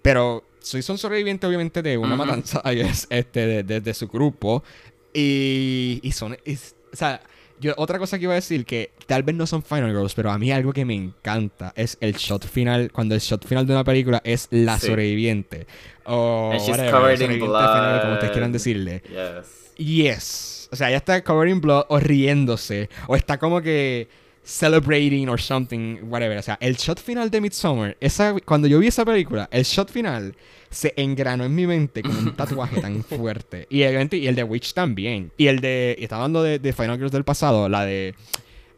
[0.00, 2.24] Pero sí son sobrevivientes obviamente de una Ujú.
[2.24, 4.64] matanza, I guess, este, de, de- de su grupo.
[5.12, 7.20] Y, y son, o sea,
[7.60, 10.30] yo otra cosa que iba a decir que tal vez no son Final Girls, pero
[10.30, 13.72] a mí algo que me encanta es el shot final, cuando el shot final de
[13.72, 14.88] una película es la Sí.
[14.88, 15.66] sobreviviente.
[16.04, 19.02] O in sobreviviente final, como ustedes quieran decirle.
[19.08, 19.76] Yes.
[19.76, 20.68] Yes.
[20.72, 22.88] O sea, ella está covered in blood o riéndose.
[23.06, 24.08] O está como que
[24.44, 26.36] celebrating or something, whatever.
[26.38, 29.90] O sea, el shot final de Midsommar, esa, cuando yo vi esa película, el shot
[29.90, 30.34] final
[30.74, 33.66] se engranó en mi mente con un tatuaje tan fuerte.
[33.70, 35.30] Y obviamente, y el de Witch también.
[35.36, 38.14] Y el de, y estaba hablando de, de Final Girls del pasado, la de,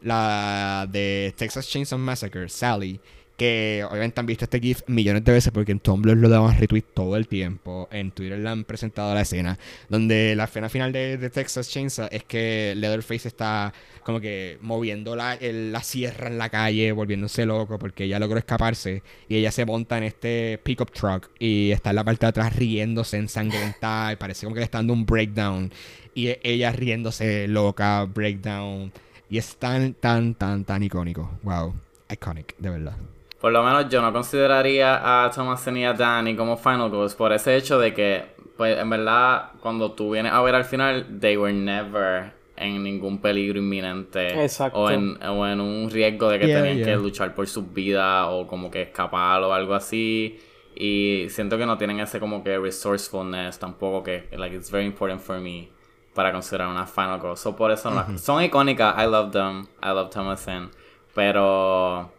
[0.01, 2.99] la de Texas Chainsaw Massacre, Sally.
[3.37, 6.85] Que obviamente han visto este GIF millones de veces porque en Tumblr lo daban retweet
[6.95, 7.87] todo el tiempo.
[7.91, 9.59] En Twitter le han presentado la escena.
[9.89, 13.73] Donde la escena final de, de Texas Chainsaw es que Leatherface está
[14.03, 19.03] como que moviendo la, la sierra en la calle, volviéndose loco porque ella logró escaparse.
[19.29, 22.55] Y ella se monta en este pickup truck y está en la parte de atrás
[22.55, 24.13] riéndose ensangrentada.
[24.13, 25.71] Y parece como que le está dando un breakdown.
[26.15, 28.91] Y e- ella riéndose loca, breakdown.
[29.29, 31.37] Y es tan, tan, tan, tan icónico.
[31.43, 31.75] Wow.
[32.09, 32.97] Iconic, de verdad.
[33.39, 37.31] Por lo menos yo no consideraría a Thomasin y a Danny como Final Girls por
[37.31, 38.25] ese hecho de que,
[38.57, 43.19] pues en verdad, cuando tú vienes a ver al final, they were never en ningún
[43.19, 44.43] peligro inminente.
[44.43, 44.79] Exacto.
[44.79, 46.85] O en, o en un riesgo de que Yeah, tenían yeah.
[46.87, 50.39] que luchar por sus vidas o como que escapar o algo así.
[50.75, 55.21] Y siento que no tienen ese como que resourcefulness tampoco que, like, it's very important
[55.21, 55.69] for me
[56.15, 57.37] para considerar una Final Girl.
[57.37, 60.71] So por eso no Son icónicas, I love them, I love Thomasin.
[61.13, 62.11] Pero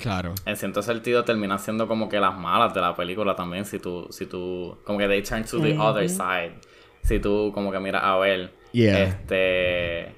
[0.00, 0.34] Claro.
[0.46, 4.06] en cierto sentido termina siendo como que las malas de la película también si tú
[4.10, 6.54] si tú como que they turn to the other side.
[7.02, 9.02] Si tú como que miras a ver Yeah.
[9.02, 10.14] este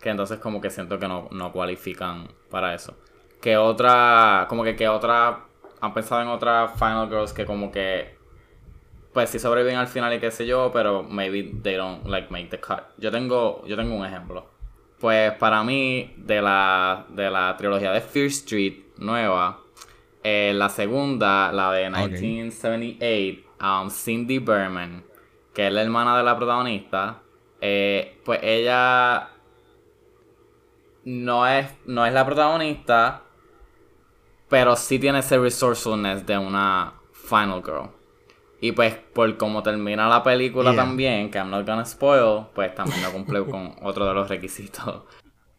[0.00, 2.94] que entonces como que siento que no, no cualifican para eso.
[3.40, 5.44] Que otra como que que otra
[5.80, 8.14] han pensado en otras final girls que como que
[9.12, 12.48] pues sí sobreviven al final y qué sé yo pero maybe they don't like make
[12.48, 12.82] the cut.
[12.98, 14.52] Yo tengo yo tengo un ejemplo.
[15.00, 19.60] Pues para mí, de la, de la trilogía de Fear Street nueva,
[20.22, 25.04] eh, la segunda, la de 1978, um, Cindy Berman,
[25.52, 27.22] que es la hermana de la protagonista,
[27.60, 29.30] eh, pues ella
[31.04, 33.22] no es, no es la protagonista,
[34.48, 37.90] pero sí tiene ese resourcefulness de una Final Girl.
[38.60, 40.82] Y pues por como termina la película Yeah.
[40.84, 45.02] también, que I'm not gonna spoil, pues también no cumple con otro de los requisitos.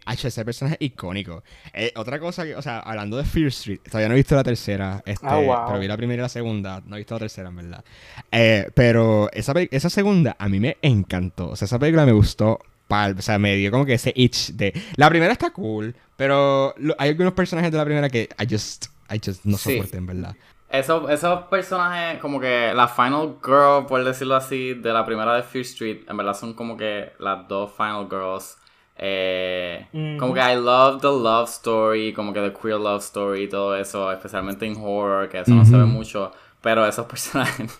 [0.05, 1.43] H, ese personaje es icónico.
[1.73, 4.43] Eh, otra cosa que, o sea, hablando de Fear Street, todavía no he visto la
[4.43, 5.55] tercera, este, Ah, wow.
[5.67, 7.83] pero vi la primera y la segunda, no he visto la tercera, en verdad.
[8.31, 11.49] Eh, pero esa, esa segunda a mí me encantó.
[11.49, 12.59] O sea, esa película me gustó.
[12.87, 14.71] pal- o sea, me dio como que ese itch de.
[14.95, 18.85] La primera está cool, pero lo- hay algunos personajes de la primera que I just,
[19.09, 19.71] I just no Sí.
[19.75, 20.35] soporté, en verdad.
[20.69, 25.41] Esos, esos personajes, como que la Final Girl, por decirlo así, de la primera de
[25.41, 28.57] Fear Street, en verdad son como que las dos Final Girls.
[28.97, 29.87] Eh.
[30.19, 33.75] Como que I love the love story, como que the queer love story y todo
[33.75, 36.31] eso, especialmente en horror, que eso no se ve mucho.
[36.61, 37.79] Pero esos personajes,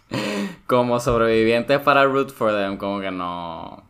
[0.68, 3.84] como sobrevivientes para root for them, como que no.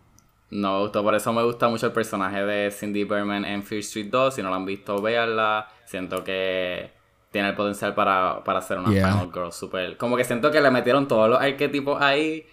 [0.52, 1.04] No me gustó.
[1.04, 4.36] Por eso me gusta mucho el personaje de Cindy Berman en Fear Street 2.
[4.36, 5.68] Si no la han visto, véanla.
[5.86, 6.92] Siento que
[7.32, 9.12] tiene el potencial para, para ser una Yeah.
[9.12, 9.98] Final Girl super.
[9.98, 12.46] Como que siento que le metieron todos los arquetipos ahí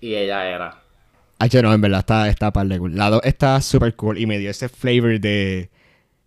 [0.00, 0.82] y ella era.
[1.38, 2.96] H, no, en verdad está, está par de cool.
[2.96, 5.70] La 2 está super cool y me dio ese flavor de.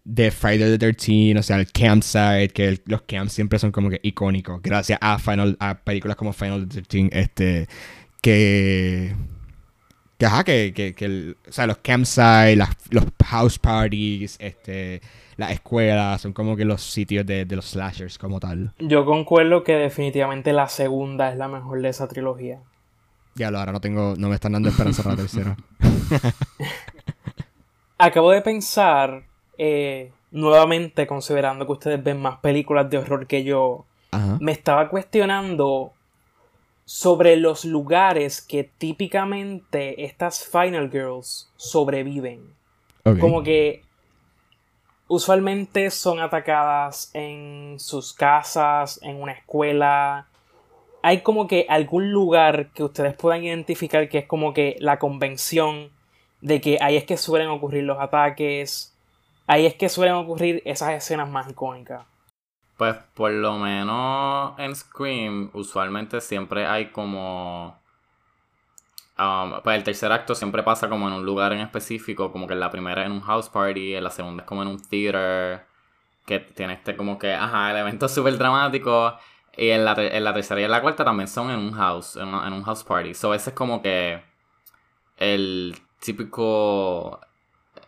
[0.03, 3.99] de Friday the 13 o sea, el campsite, que los camps siempre son como que
[4.03, 7.67] icónicos, gracias a Final, a películas como Final the 13, este,
[8.21, 9.15] que,
[10.17, 12.57] que ajá, que, que, o sea, los campsites,
[12.91, 15.01] los house parties, este,
[15.37, 18.73] las escuelas, son como que los sitios de, de los slashers como tal.
[18.77, 22.59] Yo concuerdo que definitivamente la segunda es la mejor de esa trilogía.
[23.39, 25.55] Ya lo ahora no tengo, no me están dando esperanza para la tercera.
[27.97, 29.23] Acabo de pensar,
[29.57, 34.37] eh, nuevamente considerando que ustedes ven más películas de horror que yo, Ajá.
[34.41, 35.93] me estaba cuestionando
[36.83, 42.41] sobre los lugares que típicamente estas Final Girls sobreviven.
[43.21, 43.83] Como que
[45.07, 50.27] usualmente son atacadas en sus casas, en una escuela.
[51.01, 55.91] Hay como que algún lugar que ustedes puedan identificar que es como que la convención
[56.41, 58.97] de que ahí es que suelen ocurrir los ataques,
[59.47, 62.05] ahí es que suelen ocurrir esas escenas más icónicas.
[62.77, 67.77] Pues por lo menos en Scream, usualmente siempre hay como.
[69.17, 72.53] um, pues el tercer acto siempre pasa como en un lugar en específico, como que
[72.53, 75.65] en la primera en un house party, en la segunda es como en un theater,
[76.25, 79.17] que tiene este como que, ajá, el evento súper dramático.
[79.59, 82.15] Y en la, en la tercera y en la cuarta también son en un house,
[82.17, 83.13] en, una- en un house party.
[83.13, 84.23] So ese es como que
[85.17, 87.19] el típico.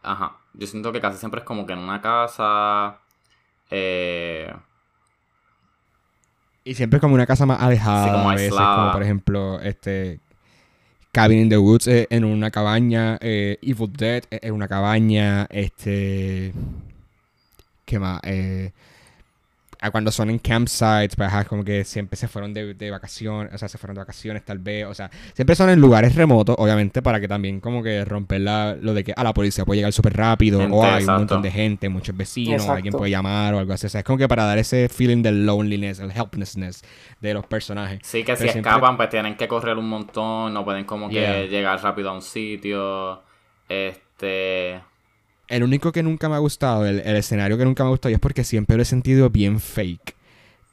[0.04, 3.00] Ajá, yo siento que casi siempre es como que en una casa.
[3.72, 4.54] Eh,
[6.64, 8.04] Y siempre es como una casa más alejada.
[8.06, 10.20] Sí, como a veces, como por ejemplo, este.
[11.14, 13.18] Cabin in the Woods eh, en una cabaña.
[13.22, 15.48] eh, Evil Dead en una cabaña.
[15.50, 16.54] Este.
[17.86, 18.20] ¿Qué más?
[18.24, 18.72] Eh,
[19.82, 23.54] ah, cuando son en campsites, pues ajá, como que siempre se fueron de, de vacaciones.
[23.54, 24.86] O sea, se fueron de vacaciones tal vez.
[24.86, 28.78] O sea, siempre son en lugares remotos, obviamente, para que también como que romper la,
[28.80, 30.60] lo de que a la policía puede llegar súper rápido.
[30.60, 32.74] Gente, o hay un montón de gente, muchos vecinos, Exacto.
[32.74, 33.88] alguien puede llamar o algo así.
[33.88, 36.84] O sea, es como que para dar ese feeling del loneliness, el helplessness
[37.20, 38.00] de los personajes.
[38.04, 41.16] Sí, que si siempre- escapan, pues tienen que correr un montón, no pueden como que
[41.16, 41.44] Yeah.
[41.46, 43.22] llegar rápido a un sitio.
[43.68, 44.82] Este.
[45.52, 48.12] El único que nunca me ha gustado, el, el escenario que nunca me ha gustado,
[48.12, 50.16] y es porque siempre lo he sentido bien fake,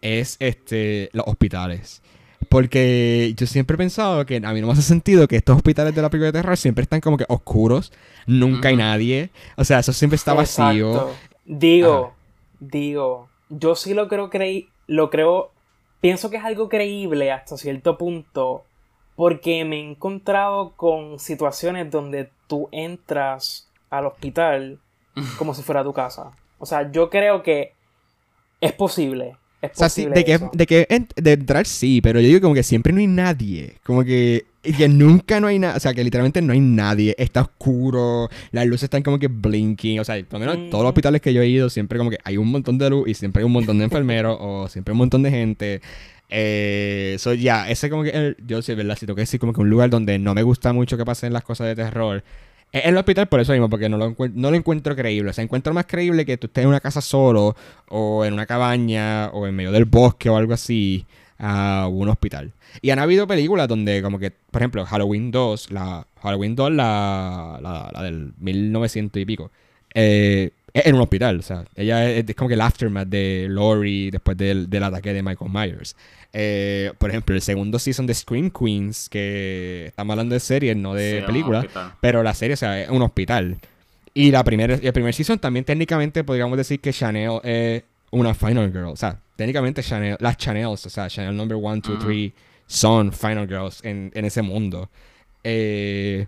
[0.00, 2.02] es este los hospitales.
[2.48, 5.94] Porque yo siempre he pensado que a mí no me hace sentido que estos hospitales
[5.94, 7.92] de la película de terror siempre están como que oscuros,
[8.26, 9.30] nunca hay nadie.
[9.56, 10.92] O sea, eso siempre está vacío.
[10.92, 11.14] Exacto.
[11.44, 12.14] Digo, Ajá.
[12.60, 15.50] digo, yo sí lo creo creí, lo creo,
[16.00, 18.64] pienso que es algo creíble hasta cierto punto,
[19.16, 24.78] porque me he encontrado con situaciones donde tú entras al hospital
[25.36, 26.30] como si fuera tu casa.
[26.58, 27.72] O sea, yo creo que
[28.60, 29.36] es posible.
[29.60, 30.50] Es O sea, sí, de que, eso.
[30.52, 33.74] de que de entrar sí, pero yo digo como que siempre no hay nadie.
[33.84, 35.76] Como que, que nunca no hay nada.
[35.76, 37.16] O sea, que literalmente no hay nadie.
[37.18, 38.28] Está oscuro.
[38.52, 39.98] Las luces están como que blinking.
[39.98, 40.94] O sea, por lo menos en todos los Mm.
[40.94, 43.40] hospitales que yo he ido, siempre como que hay un montón de luz y siempre
[43.42, 45.80] hay un montón de enfermeros o siempre hay un montón de gente.
[46.30, 48.96] Eh, so, ya, ese como que, el- yo sí, ¿verdad?
[48.96, 51.32] Si tengo que decir como que un lugar donde no me gusta mucho que pasen
[51.32, 52.22] las cosas de terror.
[52.70, 55.30] Es el hospital por eso mismo, porque no lo, no lo encuentro creíble.
[55.30, 57.56] O sea, encuentro más creíble que tú estés en una casa solo,
[57.88, 61.06] o en una cabaña, o en medio del bosque o algo así,
[61.38, 62.52] a un hospital.
[62.82, 67.58] Y han habido películas donde, como que, por ejemplo, Halloween 2, la Halloween 2, la,
[67.62, 69.50] la, la del 1900 y pico,
[69.94, 71.38] eh, en un hospital.
[71.38, 75.12] O sea, ella es, es como que el aftermath de Laurie después del, del ataque
[75.12, 75.96] de Michael Myers.
[76.32, 80.94] Eh, por ejemplo, el segundo season de Scream Queens, que estamos hablando de series, no
[80.94, 81.66] de sí, películas.
[82.00, 83.58] Pero la serie, o sea, es un hospital.
[84.14, 88.70] Y la primera, el primer season también técnicamente podríamos decir que Chanel es una Final
[88.72, 88.86] Girl.
[88.86, 92.06] O sea, técnicamente Chanel, las Chanels, o sea, Chanel number 1, 2, Ujú.
[92.06, 92.32] 3
[92.66, 94.90] son Final Girls en, en ese mundo.
[95.44, 96.26] Eh,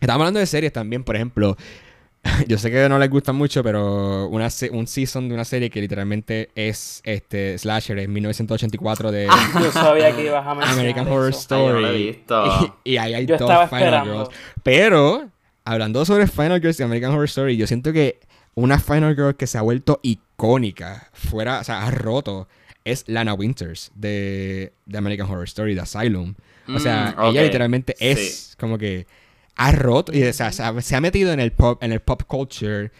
[0.00, 1.56] estamos hablando de series también, por ejemplo.
[2.48, 5.70] Yo sé que no les gusta mucho, pero una, se- un season de una serie
[5.70, 9.26] que literalmente es este slasher, es 1984 de
[9.62, 11.54] Yo sabía que ibas a mencionar American Horror eso.
[11.54, 11.82] Ay, no Story.
[11.82, 12.74] lo he visto.
[12.84, 14.04] Y, y ahí hay Yo dos Final.
[14.04, 14.28] Girls.
[14.62, 15.28] Pero,
[15.64, 18.20] hablando sobre Final Girls y American Horror Story, yo siento que
[18.54, 22.48] una Final Girl que se ha vuelto icónica, fuera, o sea, ha roto,
[22.84, 26.34] es Lana Winters de, de American Horror Story, de Asylum.
[26.74, 29.06] O sea, Mm, ella literalmente es como que
[29.56, 32.00] ha roto y o sea, se, ha, se ha metido en el pop, en el
[32.00, 32.90] pop culture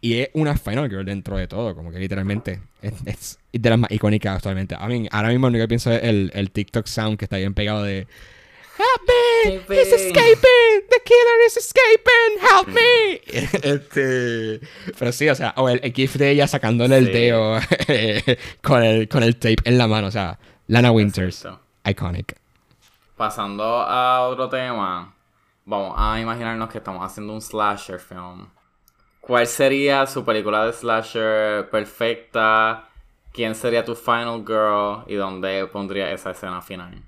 [0.00, 3.78] y es una Final Girl dentro de todo, como que literalmente es, es de las
[3.78, 4.74] más icónicas actualmente.
[4.74, 7.36] I mean, ahora mismo lo único que pienso es el, el TikTok sound que está
[7.38, 8.06] bien pegado de
[8.78, 9.74] Help me!
[9.74, 10.84] He's Escaping.
[10.90, 12.38] The killer is escaping!
[12.42, 13.20] Help me!
[13.72, 14.60] este,
[14.98, 17.12] pero sí, o sea, o el, el gif de ella sacándole el Sí.
[17.12, 17.58] dedo
[18.62, 20.38] con el con el tape en la mano, o sea,
[20.68, 21.60] Lana Winters, Exacto.
[21.86, 22.36] iconic.
[23.16, 25.14] Pasando a otro tema,
[25.66, 28.48] vamos a imaginarnos que estamos haciendo un slasher film.
[29.20, 32.88] ¿Cuál sería su película de slasher perfecta?
[33.32, 35.02] ¿Quién sería tu final girl?
[35.08, 37.02] ¿Y dónde pondría esa escena final?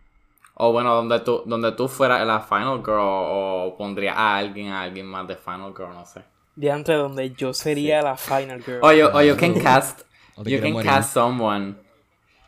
[0.55, 4.83] O bueno, donde tú, donde tú fueras la final girl o pondría a alguien, a
[4.83, 6.23] alguien más de final girl, no sé.
[6.57, 8.81] Diante donde yo sería la final girl.
[8.83, 10.03] O you, or you can cast,
[10.45, 10.91] you can morir.
[10.91, 11.77] cast someone.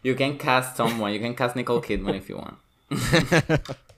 [0.02, 1.14] You can cast someone.
[1.14, 2.58] You can cast Nicole Kidman if you want.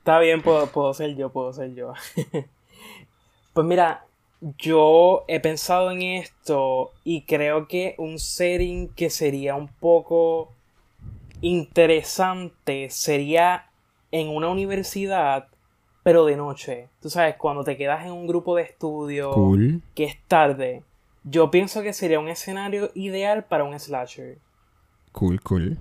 [0.00, 1.92] Está bien, puedo, puedo ser yo, puedo ser yo.
[3.52, 4.06] pues mira,
[4.40, 10.52] yo he pensado en esto y creo que un setting que sería un poco
[11.42, 13.66] interesante sería
[14.10, 15.48] en una universidad,
[16.02, 16.88] pero de noche.
[17.02, 19.82] Tú sabes, cuando te quedas en un grupo de estudio Cool.
[19.94, 20.82] que es tarde.
[21.24, 24.38] Yo pienso que sería un escenario ideal para un slasher.
[25.12, 25.76] Cool, cool.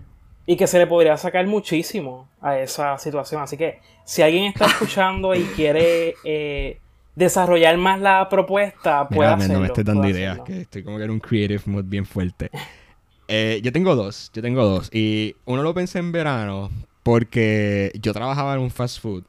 [0.50, 3.42] Y que se le podría sacar muchísimo a esa situación.
[3.44, 6.82] Así que si alguien está escuchando y quiere eh,
[7.16, 9.54] desarrollar más la propuesta, puede Mira, men, hacerlo.
[9.54, 10.44] no me estés dando ideas, hacerlo.
[10.46, 12.50] que estoy como que en un creative mood bien fuerte.
[13.32, 14.90] Eh, yo tengo dos, yo tengo dos.
[14.92, 16.72] Y uno lo pensé en verano
[17.04, 19.24] porque yo trabajaba en un fast food.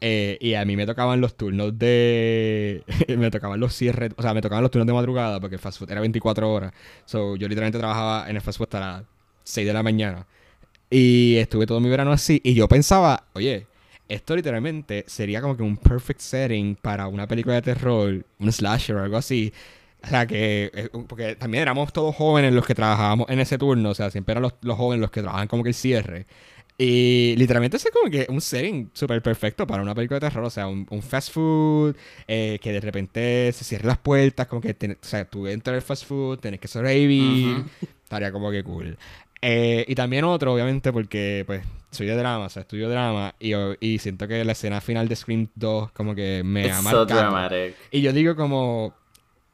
[0.00, 2.84] eh, y a mí me tocaban los turnos de...
[3.18, 4.12] me tocaban los cierres...
[4.16, 6.72] O sea, me tocaban los turnos de madrugada porque el fast food era 24 horas.
[7.06, 9.04] So, yo literalmente trabajaba en el fast food hasta las
[9.44, 10.26] 6 de la mañana.
[10.90, 12.40] Y estuve todo mi verano así.
[12.44, 13.66] Y yo pensaba, oye,
[14.08, 18.96] esto literalmente sería como que un perfect setting para una película de terror, un slasher
[18.96, 19.52] o algo así.
[20.02, 20.70] O sea, que.
[20.74, 23.90] eh, Porque también éramos todos jóvenes los que trabajábamos en ese turno.
[23.90, 26.26] O sea, siempre eran los, los jóvenes los que trabajaban como que el cierre.
[26.78, 30.44] Y literalmente es como que un setting súper perfecto para una película de terror.
[30.44, 31.94] O sea, un, un fast food,
[32.26, 35.74] eh, que de repente se cierren las puertas, como que, ten- o sea, tú entras
[35.74, 37.58] al fast food, tienes que sobrevivir.
[37.58, 37.68] Ujú.
[38.02, 38.96] Estaría como que cool.
[39.42, 43.52] Eh, y también otro, obviamente, porque pues soy de drama, o sea, estudio drama y,
[43.80, 47.50] y siento que la escena final de Scream 2 como que me It's ha marcado.
[47.90, 48.94] Y yo digo como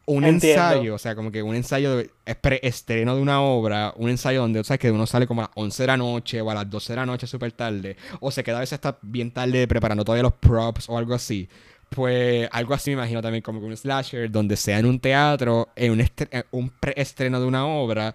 [0.06, 0.62] un Entiendo.
[0.62, 4.40] ensayo, o sea, como que un ensayo de es preestreno de una obra, un ensayo
[4.40, 6.54] donde, o sea, que uno sale como a las 11 de la noche o a
[6.54, 9.66] las 12 de la noche súper tarde, o se queda a veces hasta bien tarde
[9.66, 11.48] preparando todavía los props o algo así.
[11.88, 15.68] Pues algo así me imagino también como que un slasher donde sea en un teatro,
[15.76, 16.04] en un,
[16.50, 18.14] un preestreno de una obra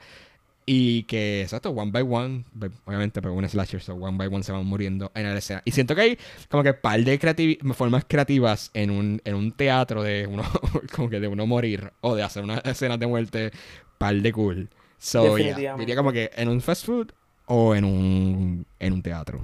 [0.65, 2.45] y que, exacto, one by one,
[2.85, 5.61] obviamente, pero un slasher, so one by one se van muriendo en la escena.
[5.65, 6.17] Y siento que hay
[6.49, 10.43] como que par de creativi- formas creativas en un, en un teatro de uno,
[10.95, 13.51] como que de uno morir o de hacer una escena de muerte,
[13.97, 14.69] par de cool.
[14.99, 17.11] So, yeah, diría como que en un fast food
[17.47, 19.41] o en un, en un teatro.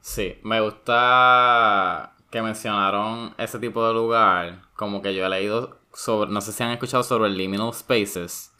[0.00, 4.62] Sí, me gusta que mencionaron ese tipo de lugar.
[4.74, 8.51] Como que yo he leído sobre, no sé si han escuchado sobre el liminal spaces.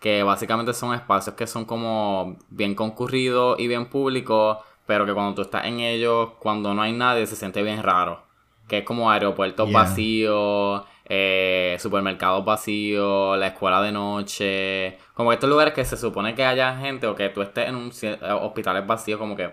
[0.00, 4.58] Que básicamente son espacios que son como bien concurridos y bien públicos.
[4.86, 8.22] Pero que cuando tú estás en ellos, cuando no hay nadie, se siente bien raro.
[8.68, 9.78] Que es como aeropuertos Yeah.
[9.80, 14.98] vacíos, eh, supermercados vacíos, la escuela de noche.
[15.14, 17.90] Como estos lugares que se supone que haya gente o que tú estés en un
[18.02, 19.52] eh, hospitales vacíos, como que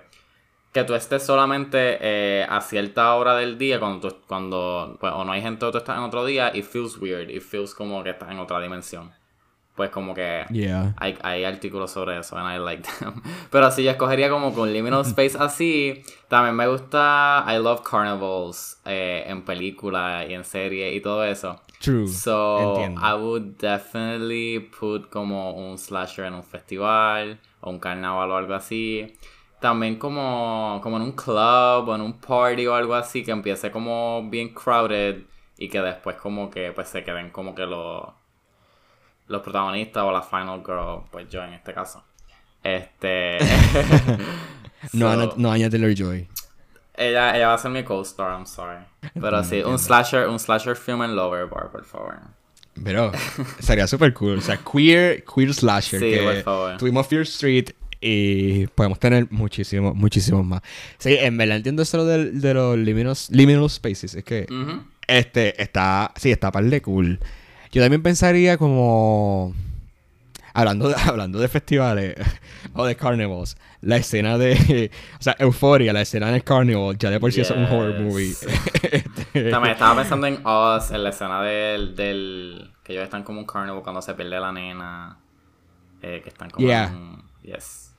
[0.71, 5.23] que tú estés solamente eh, a cierta hora del día cuando tú, cuando pues, o
[5.23, 8.03] no hay gente o tú estás en otro día it feels weird it feels como
[8.03, 9.09] que estás en otra dimensión
[9.75, 10.93] pues como que Yeah.
[10.97, 13.21] hay, hay artículos sobre eso and I like them
[13.51, 18.79] pero si yo escogería como con liminal space así también me gusta I love carnivals
[18.85, 22.07] eh, en películas y en series y todo eso True.
[22.07, 23.01] So, Entiendo.
[23.01, 28.53] I would definitely put como un slasher en un festival o un carnaval o algo
[28.53, 29.13] así.
[29.59, 33.71] También como, como en un club o en un party o algo así que empiece
[33.71, 35.23] como bien crowded
[35.57, 38.05] y que después como que pues se queden como que los
[39.27, 42.03] los protagonistas o la final girl, pues yo en este caso.
[42.63, 43.37] Este
[44.93, 46.27] no, Ana- no Anya Taylor-Joy.
[46.97, 48.83] ella, ella va a ser mi co-star, I'm sorry.
[49.13, 49.77] Pero sí, un Entiendo.
[49.77, 52.15] slasher, un slasher film en Lover Bar, por favor.
[52.83, 53.11] Pero
[53.59, 54.37] sería súper cool.
[54.39, 55.99] O sea, queer, queer slasher.
[55.99, 56.77] Sí, que por favor.
[56.77, 57.69] Tuvimos Fear Street
[58.01, 60.61] y podemos tener muchísimos, muchísimos más.
[60.97, 64.15] Sí, en verdad entiendo eso de, de los liminal, liminal spaces.
[64.15, 64.45] Es que
[65.07, 67.19] este está, sí, está par de cool.
[67.75, 69.53] Yo también pensaría como...
[70.53, 72.15] Hablando de, hablando de festivales
[72.73, 74.89] o de carnivals, la escena de...
[75.19, 78.33] O sea, Euphoria, la escena del carnival, ya de por sí es un horror movie.
[79.51, 82.71] También estaba pensando en Us, en la escena del, del...
[82.81, 85.17] Que ellos están como un carnival cuando se pierde la nena.
[86.01, 86.85] Eh, que están como Yeah.
[86.85, 87.23] en...
[87.43, 87.93] Yes.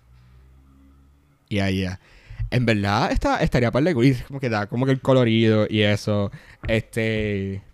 [1.51, 2.01] Ya, ya.
[2.51, 4.07] En verdad, está, estaría par de cool.
[4.07, 6.31] y Como que da como que el colorido y eso.
[6.67, 7.66] Este.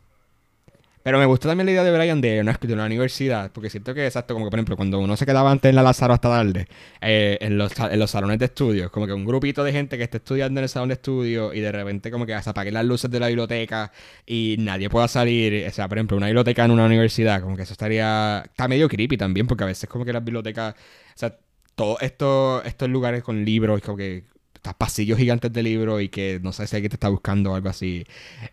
[1.03, 3.93] Pero me gusta también la idea de Brian de una, de una universidad, porque siento
[3.95, 6.29] que, exacto, como que por ejemplo, cuando uno se quedaba antes en la Lázaro hasta
[6.29, 6.67] tarde,
[7.01, 10.05] eh, en, los, en los salones de estudios, como que un grupito de gente que
[10.05, 12.85] está estudiando en el salón de estudio y de repente como que se apaguen las
[12.85, 13.91] luces de la biblioteca
[14.27, 17.63] y nadie pueda salir, o sea, por ejemplo, una biblioteca en una universidad, como que
[17.63, 21.37] eso estaría, está medio creepy también, porque a veces como que las bibliotecas, o sea,
[21.75, 24.25] todos estos, estos lugares con libros, como que
[24.63, 27.69] pasillos gigantes de libros y que no sé si alguien te está buscando o algo
[27.69, 28.07] así.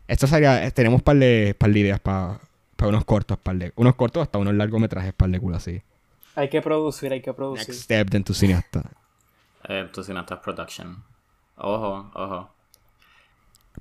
[0.07, 2.39] Esto sería, eh, tenemos par de, par de ideas para
[2.82, 5.82] unos cortos, par de, unos cortos hasta unos largometrajes, par de culo así.
[6.36, 7.70] Hay que producir, hay que producir.
[7.70, 8.84] Next step de tu cineasta.
[9.68, 11.03] Eh, tu cineasta production.
[11.57, 12.49] Ojo, ojo.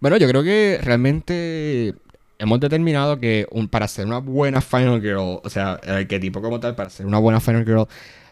[0.01, 1.95] Bueno, yo creo que realmente
[2.39, 6.61] hemos determinado que un, para ser una buena Final Girl, o sea, el arquetipo como
[6.61, 7.87] tal, para ser una buena Final Girl,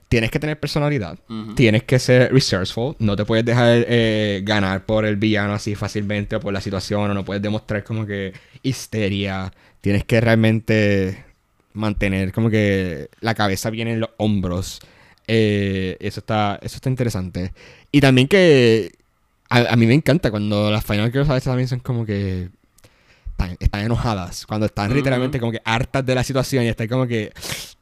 [0.09, 1.19] tienes que tener personalidad,
[1.57, 6.37] tienes que ser resourceful, no te puedes dejar eh, ganar por el villano así fácilmente
[6.37, 8.33] o por la situación, o no puedes demostrar como que
[8.63, 11.25] histeria, tienes que realmente
[11.73, 14.81] mantener como que la cabeza bien en los hombros.
[15.29, 17.53] Eh, eso está eso está interesante.
[17.91, 18.93] Y también que
[19.49, 22.49] a, mí me encanta cuando las Final Girls a veces también son como que
[23.59, 27.32] están, enojadas, cuando están literalmente como que hartas de la situación y están como que,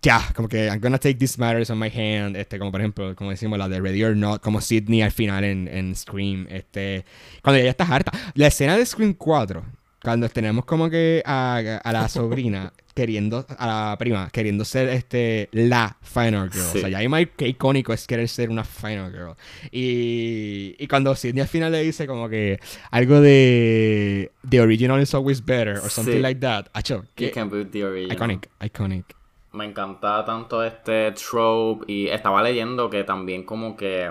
[0.03, 3.15] ya, como que I'm gonna take these matters on my hand, este, como por ejemplo,
[3.15, 7.05] como decimos, la de Ready or Not, como Sidney al final en, en Scream, este,
[7.43, 8.13] cuando ella está harta.
[8.35, 9.65] La escena de Scream 4,
[10.05, 15.49] cuando tenemos como que a, a la sobrina queriendo, a la prima, queriendo ser este
[15.53, 16.67] la Final Girl.
[16.67, 19.35] O sea, ya hay qué icónico es querer ser una Final Girl.
[19.73, 25.15] Y, y cuando Sidney al final le dice como que algo de The original is
[25.15, 26.67] always better or something like that.
[26.75, 28.17] Acho, que the original.
[28.17, 29.17] Iconic, iconic.
[29.53, 34.11] Me encanta tanto este trope y estaba leyendo que también como que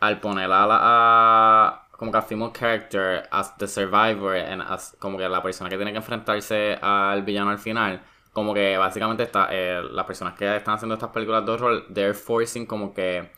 [0.00, 5.16] al poner a la como que a female character as the survivor and as como
[5.16, 8.00] que la persona que tiene que enfrentarse al villano al final
[8.32, 12.12] como que básicamente está eh, las personas que están haciendo estas películas de horror they're
[12.12, 13.30] forcing como que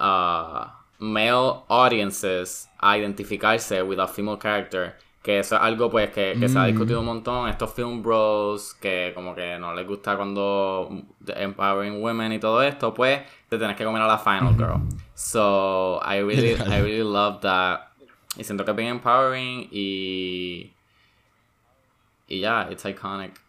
[0.00, 0.64] uh,
[0.98, 6.58] male audiences a identificarse with a female character que eso es algo pues que, se
[6.58, 6.66] ha mm.
[6.66, 7.48] discutido un montón.
[7.48, 10.88] Estos film bros que como que no les gusta cuando
[11.26, 14.80] empowering women y todo esto pues te tienes que comer a la final girl.
[15.14, 17.88] So I really I really love that.
[18.36, 20.72] Y siento que es bien empowering y
[22.28, 23.40] y ya yeah, it's iconic.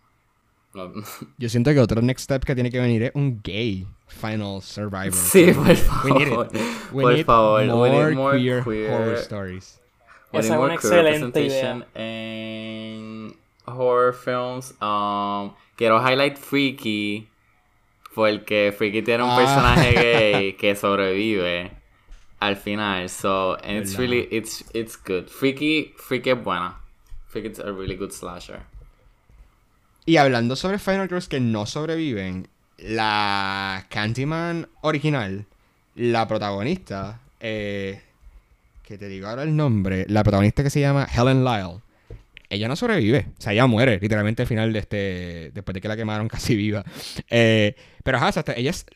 [1.37, 5.13] Yo siento que otro next step que tiene que venir es un gay final survivor.
[5.13, 6.49] Sí por favor.
[6.91, 9.79] We por favor more, more queer, queer horror stories
[10.31, 11.87] esa es una excelente idea.
[11.95, 17.27] En horror films, um, quiero highlight Freaky,
[18.13, 19.37] porque Freaky tiene un ah.
[19.37, 21.71] personaje gay que sobrevive
[22.39, 23.09] al final.
[23.09, 25.29] So, and it's really, it's, it's good.
[25.29, 26.75] Freaky, Freaky es buena.
[27.27, 28.61] Freaky is a really good slasher.
[30.05, 35.45] Y hablando sobre Final Girls que no sobreviven, la Candyman original,
[35.95, 38.01] la protagonista, eh,
[38.89, 41.81] que te digo ahora el nombre, la protagonista que se llama Helen Lyle,
[42.49, 43.27] ella no sobrevive.
[43.37, 45.51] O sea, ella muere literalmente al final de este.
[45.53, 46.83] Después de que la quemaron casi viva.
[47.29, 48.87] Eh, pero ajá, hasta ella es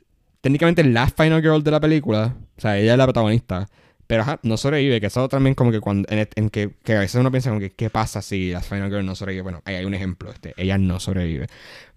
[0.41, 2.35] técnicamente la final girl de la película.
[2.57, 3.69] O sea, ella es la protagonista.
[4.07, 4.99] Pero ajá, no sobrevive.
[4.99, 6.07] Que eso también como que cuando.
[6.09, 9.05] En, que, que, a veces uno piensa como que qué pasa si la final girl
[9.05, 9.43] no sobrevive.
[9.43, 10.31] Bueno, ahí hay un ejemplo.
[10.31, 11.45] Este, ella no sobrevive.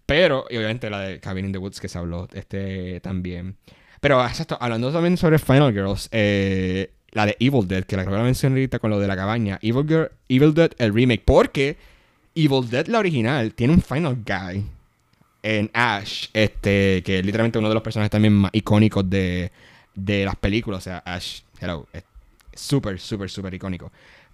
[0.04, 3.56] Pero, y obviamente la de Cabin in the Woods que se habló este también.
[4.02, 4.22] Pero
[4.60, 8.56] hablando también sobre Final Girls, eh, la de Evil Dead, que la que la mencioné
[8.56, 9.58] ahorita con lo de la cabaña.
[9.62, 11.22] Evil, Girl, Evil Dead, el remake.
[11.24, 11.78] Porque
[12.34, 14.66] Evil Dead, la original, tiene un Final Guy
[15.42, 19.50] en Ash, este, que es literalmente uno de los personajes también más icónicos de,
[19.94, 20.80] de las películas.
[20.80, 22.04] O sea, Ash, hello, es
[22.52, 23.90] súper, súper, súper icónico.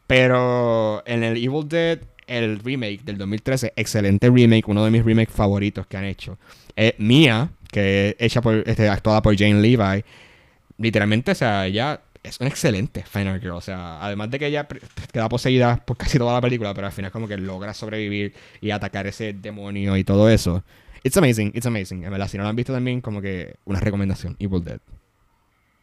[0.08, 5.32] Pero en el Evil Dead, el remake del 2013, excelente remake, uno de mis remakes
[5.32, 6.36] favoritos que han hecho.
[6.74, 10.02] Es Mia, que es hecha por, este, actuada por Jane Levi.
[10.78, 13.54] Literalmente, o sea, ella es un excelente Final Girl.
[13.54, 14.66] O sea, además de que ella
[15.12, 18.70] queda poseída por casi toda la película, pero al final como que logra sobrevivir y
[18.70, 20.62] atacar ese demonio y todo eso.
[21.04, 22.04] It's amazing, it's amazing.
[22.04, 24.80] En verdad, si no lo han visto también, como que una recomendación, Evil Dead.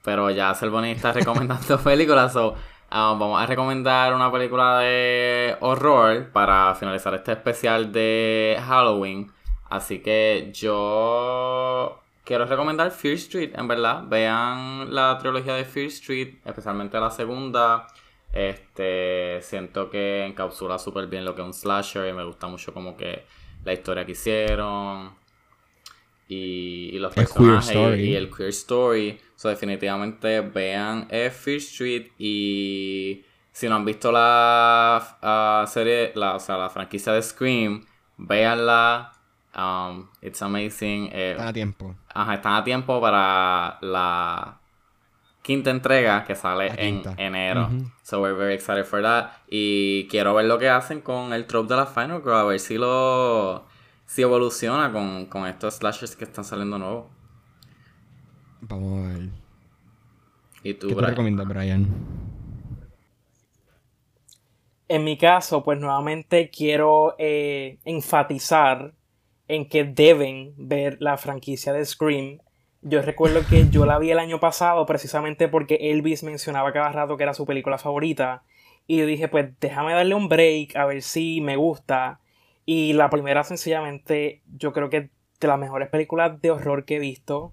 [0.04, 6.30] Pero ya Selboni está recomendando películas, so um, vamos a recomendar una película de horror
[6.32, 9.30] para finalizar este especial de Halloween.
[9.70, 14.03] Así que yo quiero recomendar Fear Street, en verdad.
[14.07, 17.88] Vean la trilogía de Fear Street, especialmente la segunda.
[18.32, 22.71] Este, siento que encapsula súper bien lo que es un slasher y me gusta mucho
[22.71, 23.23] como que
[23.63, 25.15] la historia que hicieron
[26.27, 29.19] y, los personajes y, el queer story.
[29.36, 36.39] So, definitivamente vean Fear Street y si no han visto la ah, serie, la, o
[36.39, 37.84] sea, la franquicia de Scream,
[38.17, 39.18] Véanla.
[39.56, 41.10] Um, it's amazing.
[41.12, 41.95] Eh, Están a tiempo.
[42.14, 44.60] Ajá, están a tiempo para la
[45.41, 47.68] quinta entrega que sale en enero.
[47.68, 47.91] Ujú.
[48.04, 49.32] So we're very excited for that.
[49.50, 52.60] Y quiero ver lo que hacen con el trope de la Final Girl, a ver
[52.60, 53.66] si lo
[54.06, 57.08] si evoluciona con, con estos slashers que están saliendo nuevos.
[58.62, 59.30] Vamos a ver.
[60.64, 61.88] Y tú, ¿Qué te recomiendas, Brian?
[64.88, 68.93] En mi caso, pues nuevamente quiero eh, enfatizar
[69.50, 72.39] en que deben ver la franquicia de Scream.
[72.82, 77.18] Yo recuerdo que yo la vi el año pasado precisamente porque Elvis mencionaba cada rato
[77.18, 78.43] que era su película favorita.
[78.88, 82.22] Y dije, pues déjame darle un break a ver si me gusta.
[82.66, 86.97] Y la primera, sencillamente, yo creo que es de las mejores películas de horror que
[86.97, 87.52] he visto.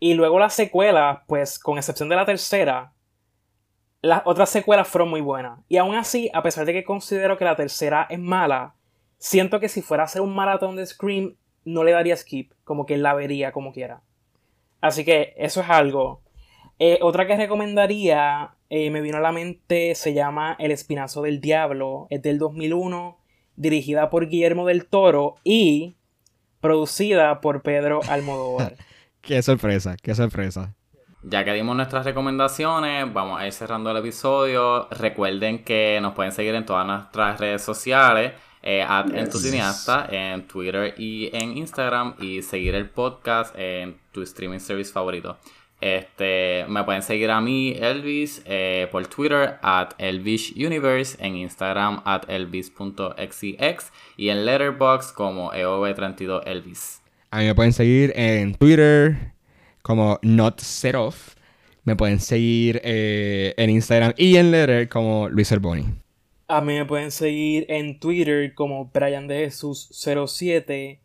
[0.00, 2.92] Y luego las secuelas, pues con excepción de la tercera,
[4.00, 5.60] las otras secuelas fueron muy buenas.
[5.68, 8.74] Y aún así, a pesar de que considero que la tercera es mala,
[9.22, 12.86] siento que si fuera a hacer un maratón de Scream, no le daría skip, como
[12.86, 14.02] que la vería como quiera.
[14.80, 16.22] Así que eso es algo.
[16.80, 21.40] Eh, otra que recomendaría, eh, me vino a la mente, se llama El Espinazo del
[21.40, 23.16] Diablo, es del 2001,
[23.54, 25.94] dirigida por Guillermo del Toro y
[26.60, 28.76] producida por Pedro Almodóvar.
[29.20, 30.74] Qué sorpresa, qué sorpresa.
[31.22, 34.88] Ya que dimos nuestras recomendaciones, vamos a ir cerrando el episodio.
[34.90, 38.32] Recuerden que nos pueden seguir en todas nuestras redes sociales,
[38.62, 44.22] eh, en tu cineasta, en Twitter y en Instagram, y seguir el podcast en tu
[44.22, 45.36] streaming service favorito.
[45.82, 52.02] Este, me pueden seguir a mí, Elvis, eh, por Twitter, at Elvis Universe, en Instagram,
[52.04, 57.00] at elvis.xex, y en Letterboxd como E EOB32Elvis.
[57.32, 59.32] A mí me pueden seguir en Twitter
[59.82, 61.34] como Not Set Off.
[61.82, 66.01] Me pueden seguir eh, en Instagram y en Letter como Luis Herboni.
[66.52, 71.00] A mí me pueden seguir en Twitter como Brian de Jesús 07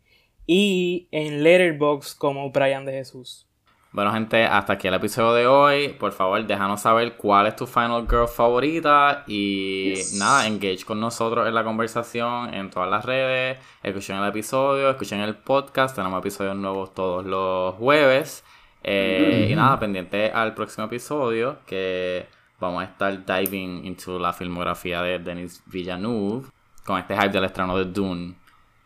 [0.46, 3.46] y en Letterboxd como Brian de Jesús.
[3.90, 5.88] Bueno, gente, hasta aquí el episodio de hoy.
[5.98, 9.24] Por favor, déjanos saber cuál es tu Final Girl favorita.
[9.26, 13.58] Y nada, engage con nosotros en la conversación en todas las redes.
[13.82, 15.96] Escuchen el episodio, escuchen el podcast.
[15.96, 18.44] Tenemos episodios nuevos todos los jueves.
[18.84, 22.26] Eh, Y nada, pendiente al próximo episodio que
[22.60, 26.46] vamos a estar diving into la filmografía de Denis Villeneuve
[26.84, 28.34] con este hype del estreno de Dune.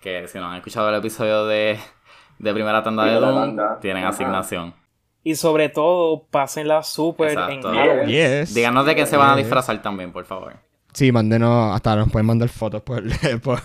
[0.01, 1.79] Que si no han escuchado el episodio de,
[2.39, 3.79] de primera tanda de Dune, tanda.
[3.81, 4.11] tienen Ajá.
[4.15, 4.75] asignación.
[5.25, 8.09] Y sobre todo, pásenla súper en.
[8.09, 8.55] Yes.
[8.55, 10.55] Díganos de qué se van a disfrazar también, por favor.
[10.93, 13.03] Sí, mándenos, hasta nos pueden mandar fotos por,
[13.43, 13.61] por,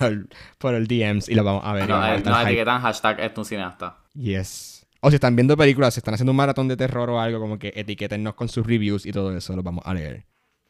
[0.59, 1.89] por el DMs y lo vamos a ver.
[1.89, 2.43] No, hype.
[2.43, 3.97] etiquetan hashtag es tu cineasta.
[4.13, 4.76] Yes.
[5.07, 7.57] O si están viendo películas, si están haciendo un maratón de terror o algo, como
[7.57, 10.25] que etiquétennos con sus reviews y todo eso, lo vamos a leer.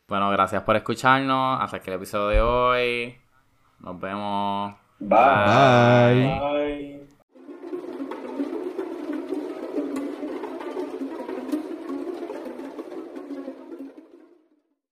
[0.08, 1.60] Bueno, gracias por escucharnos.
[1.60, 3.16] Hasta aquí el episodio de hoy.
[3.80, 4.76] Nos vemos.
[5.00, 5.18] Bye.
[6.14, 6.40] Bye.
[6.40, 6.97] Bye.